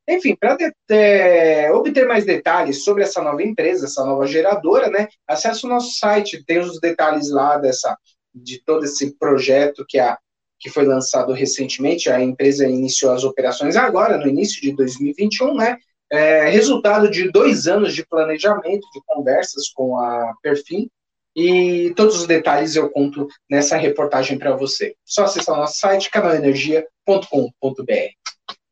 Enfim, 0.08 0.36
para 0.36 0.58
é, 0.90 1.72
obter 1.72 2.08
mais 2.08 2.26
detalhes 2.26 2.84
sobre 2.84 3.04
essa 3.04 3.22
nova 3.22 3.44
empresa, 3.44 3.86
essa 3.86 4.04
nova 4.04 4.26
geradora, 4.26 4.90
né, 4.90 5.08
acesse 5.28 5.66
o 5.66 5.70
nosso 5.70 6.00
site, 6.00 6.44
tem 6.44 6.58
os 6.58 6.80
detalhes 6.80 7.30
lá 7.30 7.58
dessa, 7.60 7.96
de 8.34 8.60
todo 8.66 8.86
esse 8.86 9.16
projeto 9.18 9.86
que, 9.88 10.00
a, 10.00 10.18
que 10.60 10.68
foi 10.68 10.84
lançado 10.84 11.32
recentemente. 11.32 12.10
A 12.10 12.20
empresa 12.20 12.68
iniciou 12.68 13.14
as 13.14 13.24
operações 13.24 13.76
agora, 13.76 14.18
no 14.18 14.28
início 14.28 14.60
de 14.60 14.76
2021, 14.76 15.56
né? 15.56 15.78
É 16.12 16.50
resultado 16.50 17.10
de 17.10 17.32
dois 17.32 17.68
anos 17.68 17.94
de 17.94 18.06
planejamento, 18.06 18.88
de 18.94 19.02
conversas 19.06 19.70
com 19.70 19.98
a 19.98 20.34
Perfim, 20.42 20.90
e 21.36 21.94
todos 21.96 22.20
os 22.20 22.28
detalhes 22.28 22.76
eu 22.76 22.90
conto 22.90 23.28
nessa 23.50 23.78
reportagem 23.78 24.38
para 24.38 24.56
você. 24.56 24.96
Só 25.06 25.26
acessar 25.26 25.56
o 25.56 25.60
nosso 25.60 25.80
site, 25.80 26.10
canalenergia.com.br. 26.10 27.94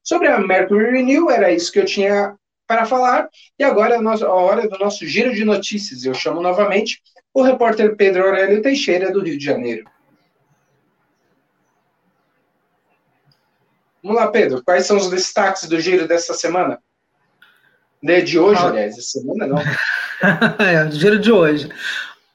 Sobre 0.04 0.28
a 0.28 0.39
Mercury 0.39 0.91
Renew, 0.91 1.30
era 1.30 1.52
isso 1.52 1.71
que 1.71 1.80
eu 1.80 1.86
tinha 1.86 2.36
para 2.67 2.86
falar, 2.86 3.30
e 3.58 3.63
agora 3.63 3.95
é 3.95 3.97
a 3.97 4.34
hora 4.34 4.67
do 4.67 4.78
nosso 4.78 5.06
giro 5.06 5.34
de 5.34 5.45
notícias. 5.45 6.04
Eu 6.04 6.13
chamo 6.13 6.41
novamente 6.41 7.02
o 7.34 7.41
repórter 7.41 7.95
Pedro 7.95 8.26
Aurélio 8.26 8.62
Teixeira, 8.62 9.12
do 9.12 9.23
Rio 9.23 9.38
de 9.38 9.45
Janeiro. 9.45 9.89
Vamos 14.04 14.17
lá, 14.17 14.28
Pedro, 14.30 14.63
quais 14.63 14.86
são 14.86 14.97
os 14.97 15.10
destaques 15.10 15.67
do 15.67 15.80
giro 15.80 16.08
dessa 16.08 16.34
semana? 16.34 16.82
De, 18.01 18.21
de 18.21 18.39
hoje, 18.39 18.62
aliás, 18.62 18.97
essa 18.97 19.19
semana 19.19 19.47
não. 19.47 19.57
é, 20.63 20.91
giro 20.91 21.19
de 21.19 21.31
hoje. 21.31 21.69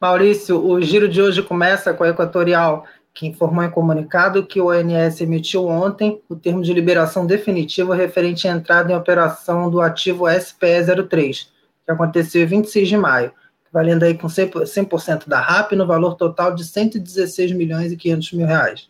Maurício, 0.01 0.59
o 0.65 0.81
giro 0.81 1.09
de 1.09 1.23
hoje 1.23 1.43
começa 1.43 1.95
com 1.95 2.03
a 2.03 2.09
Equatorial, 2.09 2.85
que 3.15 3.27
informou 3.27 3.63
em 3.63 3.71
comunicado 3.71 4.45
que 4.45 4.61
o 4.61 4.67
ONS 4.67 5.21
emitiu 5.21 5.69
ontem 5.69 6.21
o 6.29 6.35
termo 6.35 6.63
de 6.63 6.73
liberação 6.73 7.27
definitivo 7.27 7.93
referente 7.93 8.49
à 8.49 8.51
entrada 8.51 8.93
em 8.93 8.97
operação 8.97 9.71
do 9.71 9.81
ativo 9.81 10.25
SPE03, 10.25 11.47
que 11.85 11.93
aconteceu 11.93 12.43
em 12.43 12.47
26 12.47 12.89
de 12.89 12.97
maio, 12.97 13.33
valendo 13.73 14.03
aí 14.03 14.15
com 14.15 14.27
100%, 14.27 15.29
da 15.29 15.41
RAP 15.41 15.73
no 15.73 15.87
valor 15.87 16.17
total 16.17 16.55
de 16.55 16.65
116 16.65 17.53
milhões 17.53 17.93
e 17.93 17.97
500 17.97 18.33
mil 18.33 18.47
reais. 18.47 18.89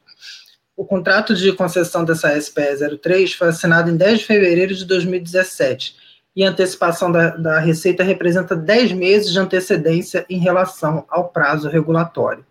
O 0.75 0.85
contrato 0.85 1.35
de 1.35 1.53
concessão 1.53 2.05
dessa 2.05 2.35
SPE03 2.35 3.37
foi 3.37 3.49
assinado 3.49 3.91
em 3.91 3.97
10 3.97 4.21
de 4.21 4.25
fevereiro 4.25 4.75
de 4.75 4.87
2017 4.87 6.02
e 6.35 6.45
antecipação 6.45 7.13
da, 7.13 7.31
da 7.31 7.59
receita 7.59 8.03
representa 8.03 8.57
10 8.57 8.93
meses 8.93 9.31
de 9.31 9.39
antecedência 9.39 10.25
em 10.29 10.39
relação 10.39 11.05
ao 11.09 11.29
prazo 11.29 11.69
regulatório. 11.69 12.45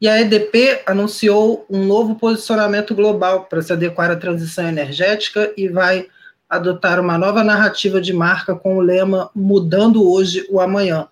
E 0.00 0.08
a 0.08 0.20
EDP 0.20 0.82
anunciou 0.84 1.64
um 1.70 1.84
novo 1.84 2.16
posicionamento 2.16 2.94
global 2.94 3.44
para 3.44 3.62
se 3.62 3.72
adequar 3.72 4.10
à 4.10 4.16
transição 4.16 4.66
energética 4.66 5.52
e 5.56 5.68
vai 5.68 6.08
adotar 6.48 6.98
uma 6.98 7.16
nova 7.16 7.44
narrativa 7.44 8.00
de 8.00 8.12
marca 8.12 8.54
com 8.54 8.76
o 8.76 8.80
lema 8.80 9.30
Mudando 9.34 10.06
Hoje 10.06 10.46
o 10.50 10.60
Amanhã, 10.60 11.08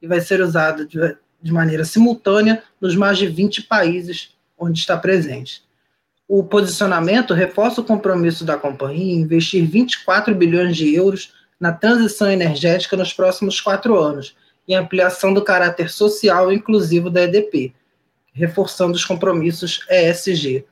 e 0.00 0.06
vai 0.06 0.20
ser 0.20 0.40
usada 0.40 0.86
de, 0.86 1.16
de 1.42 1.52
maneira 1.52 1.84
simultânea 1.84 2.62
nos 2.80 2.96
mais 2.96 3.18
de 3.18 3.26
20 3.26 3.64
países 3.64 4.34
onde 4.58 4.78
está 4.78 4.96
presente. 4.96 5.62
O 6.32 6.44
posicionamento 6.44 7.34
reforça 7.34 7.80
o 7.80 7.84
compromisso 7.84 8.44
da 8.44 8.56
companhia 8.56 9.14
em 9.14 9.20
investir 9.20 9.66
24 9.66 10.32
bilhões 10.32 10.76
de 10.76 10.94
euros 10.94 11.32
na 11.58 11.72
transição 11.72 12.30
energética 12.30 12.96
nos 12.96 13.12
próximos 13.12 13.60
quatro 13.60 13.98
anos 13.98 14.36
e 14.68 14.72
ampliação 14.72 15.34
do 15.34 15.42
caráter 15.42 15.90
social 15.90 16.52
e 16.52 16.54
inclusivo 16.54 17.10
da 17.10 17.22
EDP, 17.22 17.74
reforçando 18.32 18.92
os 18.92 19.04
compromissos 19.04 19.84
ESG. 19.90 20.64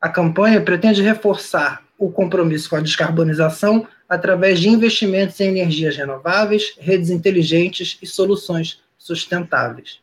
A 0.00 0.08
campanha 0.08 0.62
pretende 0.62 1.02
reforçar 1.02 1.84
o 1.98 2.10
compromisso 2.10 2.70
com 2.70 2.76
a 2.76 2.80
descarbonização 2.80 3.86
através 4.08 4.58
de 4.58 4.70
investimentos 4.70 5.38
em 5.40 5.48
energias 5.48 5.94
renováveis, 5.94 6.74
redes 6.78 7.10
inteligentes 7.10 7.98
e 8.00 8.06
soluções 8.06 8.80
sustentáveis. 8.96 10.00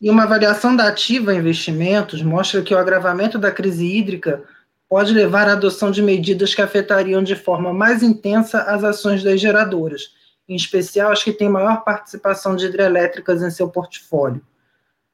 E 0.00 0.10
uma 0.10 0.24
avaliação 0.24 0.76
da 0.76 0.88
Ativa 0.88 1.34
Investimentos 1.34 2.20
mostra 2.20 2.60
que 2.60 2.74
o 2.74 2.78
agravamento 2.78 3.38
da 3.38 3.50
crise 3.50 3.86
hídrica 3.86 4.42
pode 4.88 5.12
levar 5.12 5.48
à 5.48 5.52
adoção 5.52 5.90
de 5.90 6.02
medidas 6.02 6.54
que 6.54 6.60
afetariam 6.60 7.22
de 7.22 7.34
forma 7.34 7.72
mais 7.72 8.02
intensa 8.02 8.62
as 8.62 8.84
ações 8.84 9.22
das 9.22 9.40
geradoras, 9.40 10.10
em 10.48 10.54
especial 10.54 11.10
as 11.10 11.24
que 11.24 11.32
têm 11.32 11.48
maior 11.48 11.82
participação 11.82 12.54
de 12.54 12.66
hidrelétricas 12.66 13.42
em 13.42 13.50
seu 13.50 13.68
portfólio. 13.68 14.42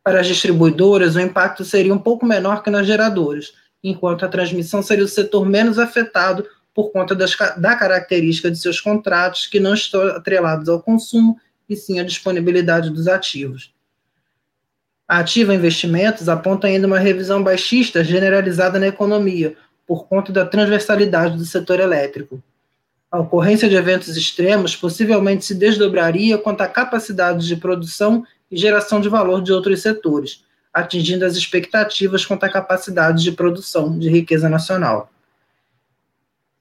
Para 0.03 0.20
as 0.20 0.26
distribuidoras, 0.26 1.14
o 1.14 1.20
impacto 1.20 1.64
seria 1.64 1.95
um 1.95 1.99
pouco 1.99 2.26
menor 2.26 2.62
que 2.62 2.70
nas 2.70 2.87
geradoras, 2.87 3.55
enquanto 3.85 4.24
a 4.24 4.28
transmissão 4.28 4.83
seria 4.83 5.05
o 5.05 5.09
setor 5.09 5.47
menos 5.47 5.78
afetado 5.78 6.45
por 6.74 6.91
conta 6.91 7.14
das, 7.14 7.37
da 7.57 7.76
característica 7.76 8.51
de 8.51 8.59
seus 8.59 8.80
contratos, 8.80 9.47
que 9.47 9.61
não 9.61 9.74
estão 9.74 10.03
atrelados 10.09 10.68
ao 10.68 10.83
consumo, 10.83 11.39
e 11.68 11.76
sim 11.76 12.01
à 12.01 12.05
disponibilidade 12.05 12.91
dos 12.91 13.07
ativos. 13.07 13.72
A 15.09 15.19
Ativa 15.19 15.55
Investimentos 15.55 16.29
aponta 16.29 16.67
ainda 16.67 16.87
uma 16.87 16.99
revisão 16.99 17.43
baixista 17.43 18.03
generalizada 18.03 18.79
na 18.79 18.87
economia, 18.87 19.57
por 19.87 20.07
conta 20.07 20.33
da 20.33 20.47
transversalidade 20.47 21.37
do 21.37 21.45
setor 21.45 21.81
elétrico. 21.81 22.43
A 23.11 23.19
ocorrência 23.19 23.69
de 23.69 23.75
eventos 23.75 24.17
extremos 24.17 24.75
possivelmente 24.75 25.45
se 25.45 25.55
desdobraria 25.55 26.39
quanto 26.39 26.63
à 26.63 26.67
capacidade 26.67 27.47
de 27.47 27.57
produção 27.57 28.25
e 28.51 28.57
geração 28.57 29.01
de 29.01 29.09
valor 29.09 29.43
de 29.43 29.53
outros 29.53 29.83
setores, 29.83 30.45
atingindo 30.73 31.27
as 31.27 31.37
expectativas 31.37 32.25
quanto 32.25 32.45
à 32.45 32.49
capacidade 32.49 33.23
de 33.23 33.33
produção 33.33 33.99
de 33.99 34.09
riqueza 34.09 34.49
nacional. 34.49 35.11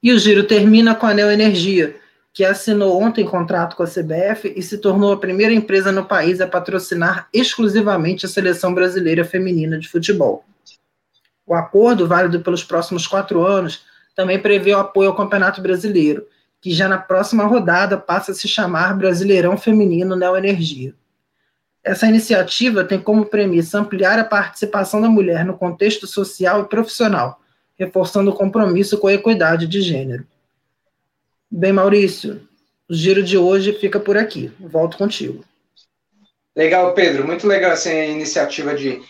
E 0.03 0.11
o 0.11 0.19
giro 0.19 0.43
termina 0.43 0.93
com 0.93 1.05
a 1.05 1.13
Neoenergia, 1.13 1.95
que 2.33 2.45
assinou 2.45 3.01
ontem 3.01 3.25
contrato 3.25 3.75
com 3.75 3.83
a 3.83 3.87
CBF 3.87 4.53
e 4.55 4.61
se 4.61 4.77
tornou 4.77 5.11
a 5.11 5.19
primeira 5.19 5.53
empresa 5.53 5.91
no 5.91 6.05
país 6.05 6.39
a 6.39 6.47
patrocinar 6.47 7.27
exclusivamente 7.33 8.25
a 8.25 8.29
seleção 8.29 8.73
brasileira 8.73 9.25
feminina 9.25 9.77
de 9.77 9.89
futebol. 9.89 10.45
O 11.45 11.53
acordo, 11.53 12.07
válido 12.07 12.39
pelos 12.39 12.63
próximos 12.63 13.05
quatro 13.05 13.45
anos, 13.45 13.83
também 14.15 14.39
prevê 14.39 14.73
o 14.73 14.79
apoio 14.79 15.09
ao 15.09 15.15
Campeonato 15.15 15.61
Brasileiro, 15.61 16.25
que 16.61 16.71
já 16.71 16.87
na 16.87 16.97
próxima 16.97 17.43
rodada 17.45 17.97
passa 17.97 18.31
a 18.31 18.35
se 18.35 18.47
chamar 18.47 18.97
Brasileirão 18.97 19.57
Feminino 19.57 20.15
Neoenergia. 20.15 20.93
Essa 21.83 22.07
iniciativa 22.07 22.83
tem 22.83 23.01
como 23.01 23.25
premissa 23.25 23.79
ampliar 23.79 24.19
a 24.19 24.23
participação 24.23 25.01
da 25.01 25.09
mulher 25.09 25.43
no 25.43 25.57
contexto 25.57 26.05
social 26.05 26.61
e 26.61 26.69
profissional, 26.69 27.41
reforçando 27.75 28.29
o 28.29 28.35
compromisso 28.35 28.99
com 28.99 29.07
a 29.07 29.13
equidade 29.13 29.67
de 29.67 29.81
gênero. 29.81 30.25
Bem, 31.53 31.73
Maurício, 31.73 32.47
o 32.89 32.93
giro 32.93 33.21
de 33.21 33.37
hoje 33.37 33.73
fica 33.73 33.99
por 33.99 34.15
aqui. 34.15 34.49
Volto 34.57 34.97
contigo. 34.97 35.43
Legal, 36.55 36.93
Pedro. 36.93 37.27
Muito 37.27 37.45
legal 37.45 37.73
essa 37.73 37.93
iniciativa 37.93 38.73
de 38.73 39.01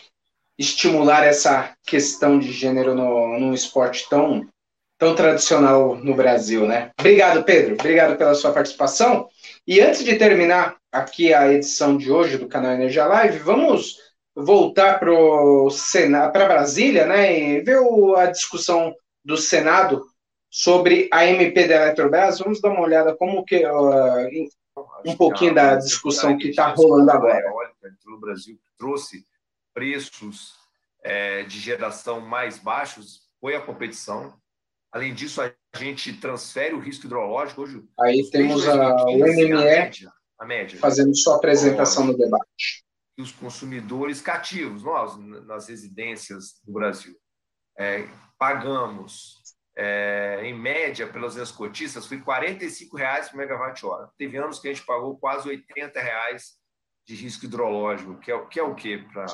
estimular 0.57 1.23
essa 1.23 1.75
questão 1.85 2.39
de 2.39 2.51
gênero 2.51 2.95
no, 2.95 3.37
num 3.37 3.53
esporte 3.53 4.09
tão, 4.09 4.47
tão 4.97 5.13
tradicional 5.13 5.95
no 5.95 6.15
Brasil, 6.15 6.65
né? 6.65 6.89
Obrigado, 6.99 7.43
Pedro. 7.43 7.75
Obrigado 7.75 8.17
pela 8.17 8.33
sua 8.33 8.51
participação. 8.51 9.29
E 9.67 9.79
antes 9.79 10.03
de 10.03 10.15
terminar 10.15 10.77
aqui 10.91 11.35
a 11.35 11.53
edição 11.53 11.95
de 11.95 12.11
hoje 12.11 12.39
do 12.39 12.47
canal 12.47 12.71
Energia 12.71 13.05
Live, 13.05 13.37
vamos 13.37 13.97
voltar 14.35 14.99
para 14.99 16.47
Brasília, 16.47 17.05
né? 17.05 17.39
E 17.39 17.61
ver 17.61 17.79
o, 17.81 18.15
a 18.15 18.25
discussão 18.25 18.95
do 19.23 19.37
Senado 19.37 20.10
sobre 20.51 21.09
a 21.11 21.25
MP 21.25 21.67
da 21.67 21.75
Eletrobras. 21.75 22.39
Vamos 22.39 22.59
dar 22.59 22.69
uma 22.69 22.81
olhada 22.81 23.15
como 23.15 23.45
que 23.45 23.65
uh, 23.65 24.27
um 25.05 25.15
pouquinho 25.15 25.55
da 25.55 25.75
discussão 25.75 26.37
que 26.37 26.49
está 26.49 26.67
rolando 26.67 27.09
agora. 27.09 27.41
No 28.05 28.19
Brasil 28.19 28.59
trouxe 28.77 29.25
preços 29.73 30.55
é, 31.01 31.43
de 31.43 31.57
geração 31.57 32.19
mais 32.19 32.59
baixos 32.59 33.21
foi 33.39 33.55
a 33.55 33.61
competição. 33.61 34.39
Além 34.91 35.13
disso, 35.13 35.41
a 35.41 35.51
gente 35.75 36.13
transfere 36.13 36.75
o 36.75 36.79
risco 36.79 37.07
hidrológico 37.07 37.61
hoje. 37.63 37.83
Aí 37.99 38.29
temos 38.29 38.67
a, 38.67 38.95
o 39.05 39.17
MME 39.17 39.53
a 39.53 39.57
média, 39.57 40.13
a 40.37 40.45
média, 40.45 40.77
fazendo 40.77 41.15
sua 41.15 41.37
apresentação 41.37 42.05
no 42.05 42.15
debate. 42.15 42.85
E 43.17 43.21
os 43.21 43.31
consumidores 43.31 44.21
cativos, 44.21 44.83
nós, 44.83 45.17
nas 45.17 45.67
residências 45.67 46.59
do 46.63 46.73
Brasil, 46.73 47.15
é, 47.77 48.07
pagamos, 48.37 49.40
é, 49.75 50.41
em 50.43 50.53
média, 50.53 51.07
pelas 51.07 51.35
vezes 51.35 51.51
cotistas, 51.51 52.05
foi 52.05 52.17
R$ 52.17 52.23
45,00 52.23 53.29
por 53.29 53.37
megawatt-hora. 53.37 54.09
Teve 54.17 54.37
anos 54.37 54.59
que 54.59 54.67
a 54.67 54.73
gente 54.73 54.85
pagou 54.85 55.17
quase 55.17 55.49
R$ 55.49 55.63
80,00 55.75 56.41
de 57.07 57.15
risco 57.15 57.45
hidrológico, 57.45 58.19
que 58.19 58.31
é, 58.31 58.45
que 58.45 58.59
é 58.59 58.63
o 58.63 58.75
quê, 58.75 59.03
para 59.11 59.25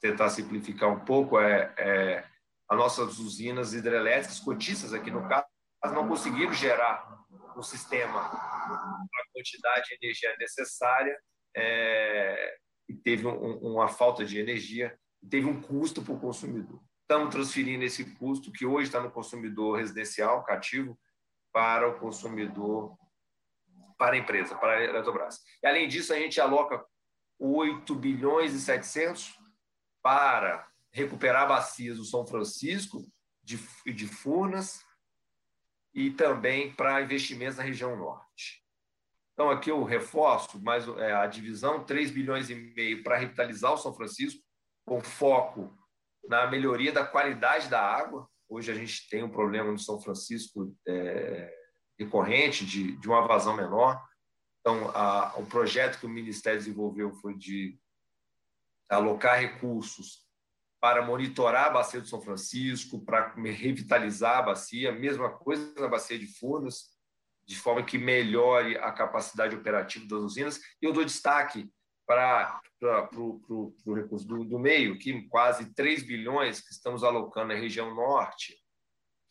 tentar 0.00 0.30
simplificar 0.30 0.90
um 0.90 1.00
pouco, 1.04 1.38
é, 1.38 1.72
é 1.76 2.24
as 2.68 2.78
nossas 2.78 3.18
usinas 3.18 3.74
hidrelétricas, 3.74 4.40
cotistas 4.40 4.92
aqui 4.92 5.10
no 5.10 5.28
caso, 5.28 5.46
não 5.92 6.08
conseguiram 6.08 6.52
gerar 6.52 7.24
um 7.56 7.62
sistema 7.62 8.20
a 8.20 9.32
quantidade 9.32 9.88
de 9.88 9.94
energia 10.02 10.34
necessária 10.38 11.16
é, 11.56 12.56
e 12.88 12.94
teve 12.94 13.26
um, 13.26 13.58
uma 13.58 13.88
falta 13.88 14.24
de 14.24 14.38
energia, 14.38 14.98
teve 15.30 15.46
um 15.46 15.60
custo 15.60 16.02
para 16.02 16.12
o 16.12 16.20
consumidor. 16.20 16.80
Estamos 17.08 17.32
transferindo 17.32 17.84
esse 17.84 18.04
custo, 18.16 18.50
que 18.50 18.66
hoje 18.66 18.88
está 18.88 19.00
no 19.00 19.12
consumidor 19.12 19.78
residencial, 19.78 20.42
cativo, 20.42 20.98
para 21.52 21.88
o 21.88 22.00
consumidor, 22.00 22.98
para 23.96 24.16
a 24.16 24.18
empresa, 24.18 24.56
para 24.56 24.72
a 24.72 24.82
Eletrobras. 24.82 25.40
E, 25.62 25.68
além 25.68 25.86
disso, 25.86 26.12
a 26.12 26.18
gente 26.18 26.40
aloca 26.40 26.84
8 27.38 27.94
bilhões 27.94 28.54
e 28.54 28.60
700 28.60 29.38
para 30.02 30.68
recuperar 30.90 31.46
bacias 31.46 31.98
do 31.98 32.04
São 32.04 32.26
Francisco 32.26 33.00
de, 33.40 33.56
de 33.86 34.08
Furnas 34.08 34.84
e 35.94 36.10
também 36.10 36.74
para 36.74 37.02
investimentos 37.02 37.58
na 37.58 37.62
região 37.62 37.94
norte. 37.94 38.64
Então, 39.32 39.48
aqui 39.48 39.70
eu 39.70 39.84
reforço 39.84 40.60
mais 40.60 40.88
é, 40.88 41.12
a 41.12 41.26
divisão, 41.28 41.84
3 41.84 42.10
bilhões 42.10 42.50
e 42.50 42.56
meio 42.56 43.04
para 43.04 43.16
revitalizar 43.16 43.72
o 43.74 43.78
São 43.78 43.94
Francisco, 43.94 44.42
com 44.84 45.00
foco 45.00 45.72
na 46.28 46.46
melhoria 46.46 46.92
da 46.92 47.04
qualidade 47.04 47.68
da 47.68 47.80
água. 47.80 48.28
Hoje 48.48 48.70
a 48.70 48.74
gente 48.74 49.08
tem 49.08 49.22
um 49.22 49.30
problema 49.30 49.70
no 49.70 49.78
São 49.78 50.00
Francisco 50.00 50.74
é, 50.86 51.52
recorrente 51.98 52.64
de, 52.64 52.96
de 52.96 53.08
uma 53.08 53.26
vazão 53.26 53.56
menor. 53.56 54.00
Então, 54.60 54.90
a, 54.90 55.34
o 55.36 55.46
projeto 55.46 55.98
que 55.98 56.06
o 56.06 56.10
Ministério 56.10 56.58
desenvolveu 56.58 57.12
foi 57.14 57.34
de 57.34 57.78
alocar 58.88 59.38
recursos 59.38 60.26
para 60.80 61.04
monitorar 61.04 61.66
a 61.66 61.70
bacia 61.70 62.00
do 62.00 62.08
São 62.08 62.20
Francisco, 62.20 63.04
para 63.04 63.32
revitalizar 63.34 64.38
a 64.38 64.42
bacia, 64.42 64.92
mesma 64.92 65.30
coisa 65.30 65.74
na 65.80 65.88
bacia 65.88 66.18
de 66.18 66.26
Furnas, 66.26 66.96
de 67.46 67.56
forma 67.56 67.82
que 67.82 67.96
melhore 67.96 68.76
a 68.78 68.92
capacidade 68.92 69.56
operativa 69.56 70.06
das 70.06 70.20
usinas. 70.20 70.58
E 70.80 70.86
eu 70.86 70.92
dou 70.92 71.04
destaque 71.04 71.70
para, 72.06 72.60
o 73.16 73.94
recurso 73.94 74.26
do, 74.26 74.44
do, 74.44 74.58
meio, 74.58 74.98
que 74.98 75.22
quase 75.28 75.74
3 75.74 76.02
bilhões 76.04 76.60
que 76.60 76.72
estamos 76.72 77.02
alocando 77.02 77.48
na 77.48 77.60
região 77.60 77.94
norte, 77.94 78.56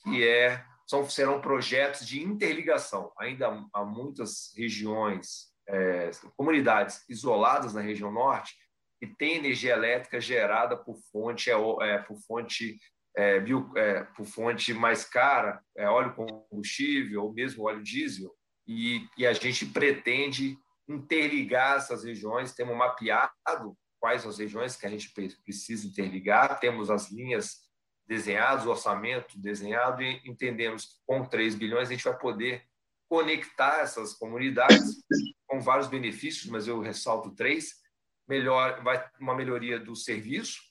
que 0.03 0.27
é, 0.27 0.63
são, 0.87 1.09
serão 1.09 1.41
projetos 1.41 2.05
de 2.05 2.21
interligação. 2.21 3.11
Ainda 3.19 3.67
há 3.73 3.85
muitas 3.85 4.53
regiões, 4.55 5.53
é, 5.67 6.11
comunidades 6.35 7.03
isoladas 7.09 7.73
na 7.73 7.81
região 7.81 8.11
norte, 8.11 8.55
que 8.99 9.07
tem 9.07 9.35
energia 9.35 9.73
elétrica 9.73 10.19
gerada 10.19 10.77
por 10.77 10.97
fonte, 11.11 11.49
é, 11.49 11.53
é 11.53 11.97
por 11.99 12.17
fonte 12.19 12.77
é, 13.15 13.39
bio, 13.39 13.71
é, 13.75 14.03
por 14.03 14.25
fonte 14.25 14.73
mais 14.73 15.05
cara, 15.05 15.61
é, 15.75 15.87
óleo 15.87 16.13
combustível 16.13 17.23
ou 17.23 17.33
mesmo 17.33 17.65
óleo 17.65 17.81
diesel, 17.81 18.31
e, 18.67 19.07
e, 19.17 19.27
a 19.27 19.33
gente 19.33 19.65
pretende 19.67 20.57
interligar 20.87 21.77
essas 21.77 22.03
regiões, 22.03 22.53
temos 22.53 22.75
mapeado 22.75 23.77
quais 23.99 24.25
as 24.25 24.37
regiões 24.37 24.75
que 24.75 24.85
a 24.85 24.89
gente 24.89 25.11
precisa 25.43 25.87
interligar, 25.87 26.59
temos 26.59 26.91
as 26.91 27.09
linhas 27.11 27.65
desenhadas, 28.05 28.65
o 28.65 28.69
orçamento 28.69 29.39
desenhado, 29.39 30.03
e 30.03 30.21
entendemos 30.25 30.85
que 30.85 30.93
com 31.07 31.25
3 31.25 31.55
bilhões 31.55 31.89
a 31.89 31.91
gente 31.91 32.03
vai 32.03 32.17
poder 32.17 32.63
conectar 33.09 33.79
essas 33.79 34.13
comunidades 34.13 35.03
com 35.47 35.59
vários 35.59 35.87
benefícios, 35.87 36.49
mas 36.51 36.67
eu 36.67 36.79
ressalto 36.79 37.31
três, 37.31 37.75
melhor, 38.27 38.83
vai 38.83 39.03
uma 39.19 39.35
melhoria 39.35 39.79
do 39.79 39.95
serviço. 39.95 40.61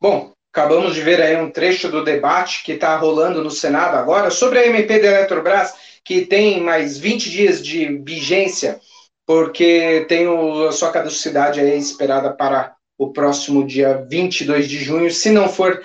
Bom, 0.00 0.34
acabamos 0.52 0.94
de 0.94 1.00
ver 1.00 1.20
aí 1.20 1.36
um 1.36 1.50
trecho 1.50 1.90
do 1.90 2.04
debate 2.04 2.62
que 2.62 2.72
está 2.72 2.96
rolando 2.96 3.42
no 3.42 3.50
Senado 3.50 3.96
agora 3.96 4.30
sobre 4.30 4.58
a 4.58 4.66
MP 4.66 5.00
da 5.00 5.08
Eletrobras, 5.08 5.93
que 6.04 6.26
tem 6.26 6.60
mais 6.60 6.98
20 6.98 7.30
dias 7.30 7.64
de 7.64 7.98
vigência, 8.04 8.78
porque 9.26 10.04
tem 10.08 10.26
o, 10.26 10.68
a 10.68 10.72
sua 10.72 10.90
caducidade 10.90 11.60
aí 11.60 11.78
esperada 11.78 12.32
para 12.32 12.74
o 12.98 13.12
próximo 13.12 13.66
dia 13.66 14.06
22 14.08 14.68
de 14.68 14.78
junho, 14.78 15.10
se 15.10 15.30
não 15.30 15.48
for 15.48 15.82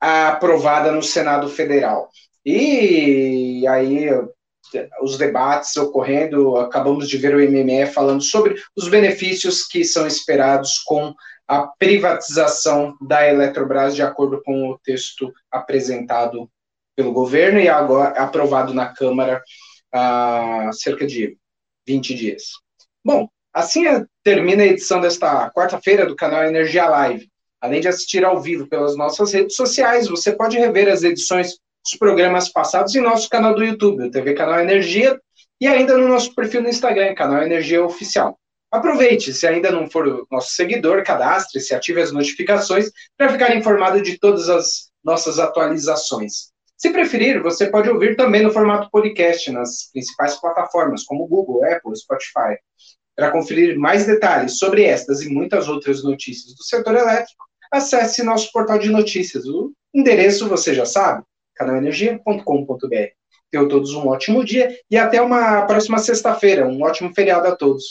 aprovada 0.00 0.90
no 0.90 1.02
Senado 1.02 1.48
Federal. 1.48 2.10
E 2.44 3.64
aí 3.68 4.08
os 5.02 5.18
debates 5.18 5.76
ocorrendo, 5.76 6.56
acabamos 6.56 7.08
de 7.08 7.18
ver 7.18 7.34
o 7.34 7.38
MME 7.38 7.86
falando 7.86 8.22
sobre 8.22 8.54
os 8.76 8.88
benefícios 8.88 9.66
que 9.66 9.84
são 9.84 10.06
esperados 10.06 10.78
com 10.78 11.14
a 11.48 11.66
privatização 11.66 12.96
da 13.00 13.26
Eletrobras, 13.26 13.94
de 13.96 14.02
acordo 14.02 14.40
com 14.44 14.70
o 14.70 14.78
texto 14.78 15.32
apresentado 15.50 16.48
pelo 17.00 17.14
governo 17.14 17.58
e 17.58 17.66
agora 17.66 18.10
aprovado 18.20 18.74
na 18.74 18.92
Câmara 18.92 19.42
há 19.90 20.68
cerca 20.72 21.06
de 21.06 21.36
20 21.86 22.14
dias. 22.14 22.42
Bom, 23.02 23.26
Assim 23.52 23.82
termina 24.22 24.62
a 24.62 24.66
edição 24.66 25.00
desta 25.00 25.50
quarta-feira 25.50 26.06
do 26.06 26.14
canal 26.14 26.44
Energia 26.44 26.86
Live. 26.86 27.28
Além 27.60 27.80
de 27.80 27.88
assistir 27.88 28.24
ao 28.24 28.40
vivo 28.40 28.68
pelas 28.68 28.96
nossas 28.96 29.32
redes 29.32 29.56
sociais, 29.56 30.06
você 30.06 30.32
pode 30.32 30.56
rever 30.56 30.88
as 30.88 31.02
edições 31.02 31.56
dos 31.84 31.98
programas 31.98 32.48
passados 32.48 32.94
em 32.94 33.00
nosso 33.00 33.28
canal 33.28 33.52
do 33.54 33.64
YouTube, 33.64 34.04
o 34.04 34.10
TV 34.10 34.34
Canal 34.34 34.60
Energia, 34.60 35.20
e 35.60 35.66
ainda 35.66 35.98
no 35.98 36.06
nosso 36.06 36.32
perfil 36.32 36.62
no 36.62 36.68
Instagram, 36.68 37.12
Canal 37.14 37.42
Energia 37.42 37.84
Oficial. 37.84 38.38
Aproveite, 38.70 39.32
se 39.32 39.48
ainda 39.48 39.72
não 39.72 39.90
for 39.90 40.24
nosso 40.30 40.52
seguidor, 40.52 41.02
cadastre-se, 41.02 41.74
ative 41.74 42.00
as 42.00 42.12
notificações 42.12 42.88
para 43.18 43.30
ficar 43.30 43.56
informado 43.56 44.00
de 44.00 44.16
todas 44.16 44.48
as 44.48 44.90
nossas 45.02 45.40
atualizações. 45.40 46.52
Se 46.80 46.90
preferir, 46.90 47.42
você 47.42 47.66
pode 47.66 47.90
ouvir 47.90 48.16
também 48.16 48.42
no 48.42 48.50
formato 48.50 48.88
podcast 48.90 49.52
nas 49.52 49.90
principais 49.92 50.40
plataformas, 50.40 51.04
como 51.04 51.26
Google, 51.26 51.62
Apple, 51.62 51.94
Spotify. 51.94 52.56
Para 53.14 53.30
conferir 53.30 53.78
mais 53.78 54.06
detalhes 54.06 54.58
sobre 54.58 54.84
estas 54.84 55.20
e 55.20 55.28
muitas 55.28 55.68
outras 55.68 56.02
notícias 56.02 56.54
do 56.54 56.64
setor 56.64 56.94
elétrico, 56.94 57.44
acesse 57.70 58.22
nosso 58.22 58.50
portal 58.50 58.78
de 58.78 58.88
notícias. 58.88 59.44
O 59.44 59.74
endereço 59.92 60.48
você 60.48 60.72
já 60.72 60.86
sabe, 60.86 61.22
canalenergia.com.br. 61.54 63.10
Tenham 63.50 63.68
todos 63.68 63.92
um 63.92 64.08
ótimo 64.08 64.42
dia 64.42 64.74
e 64.90 64.96
até 64.96 65.20
uma 65.20 65.66
próxima 65.66 65.98
sexta-feira. 65.98 66.66
Um 66.66 66.82
ótimo 66.82 67.12
feriado 67.14 67.46
a 67.46 67.54
todos. 67.54 67.90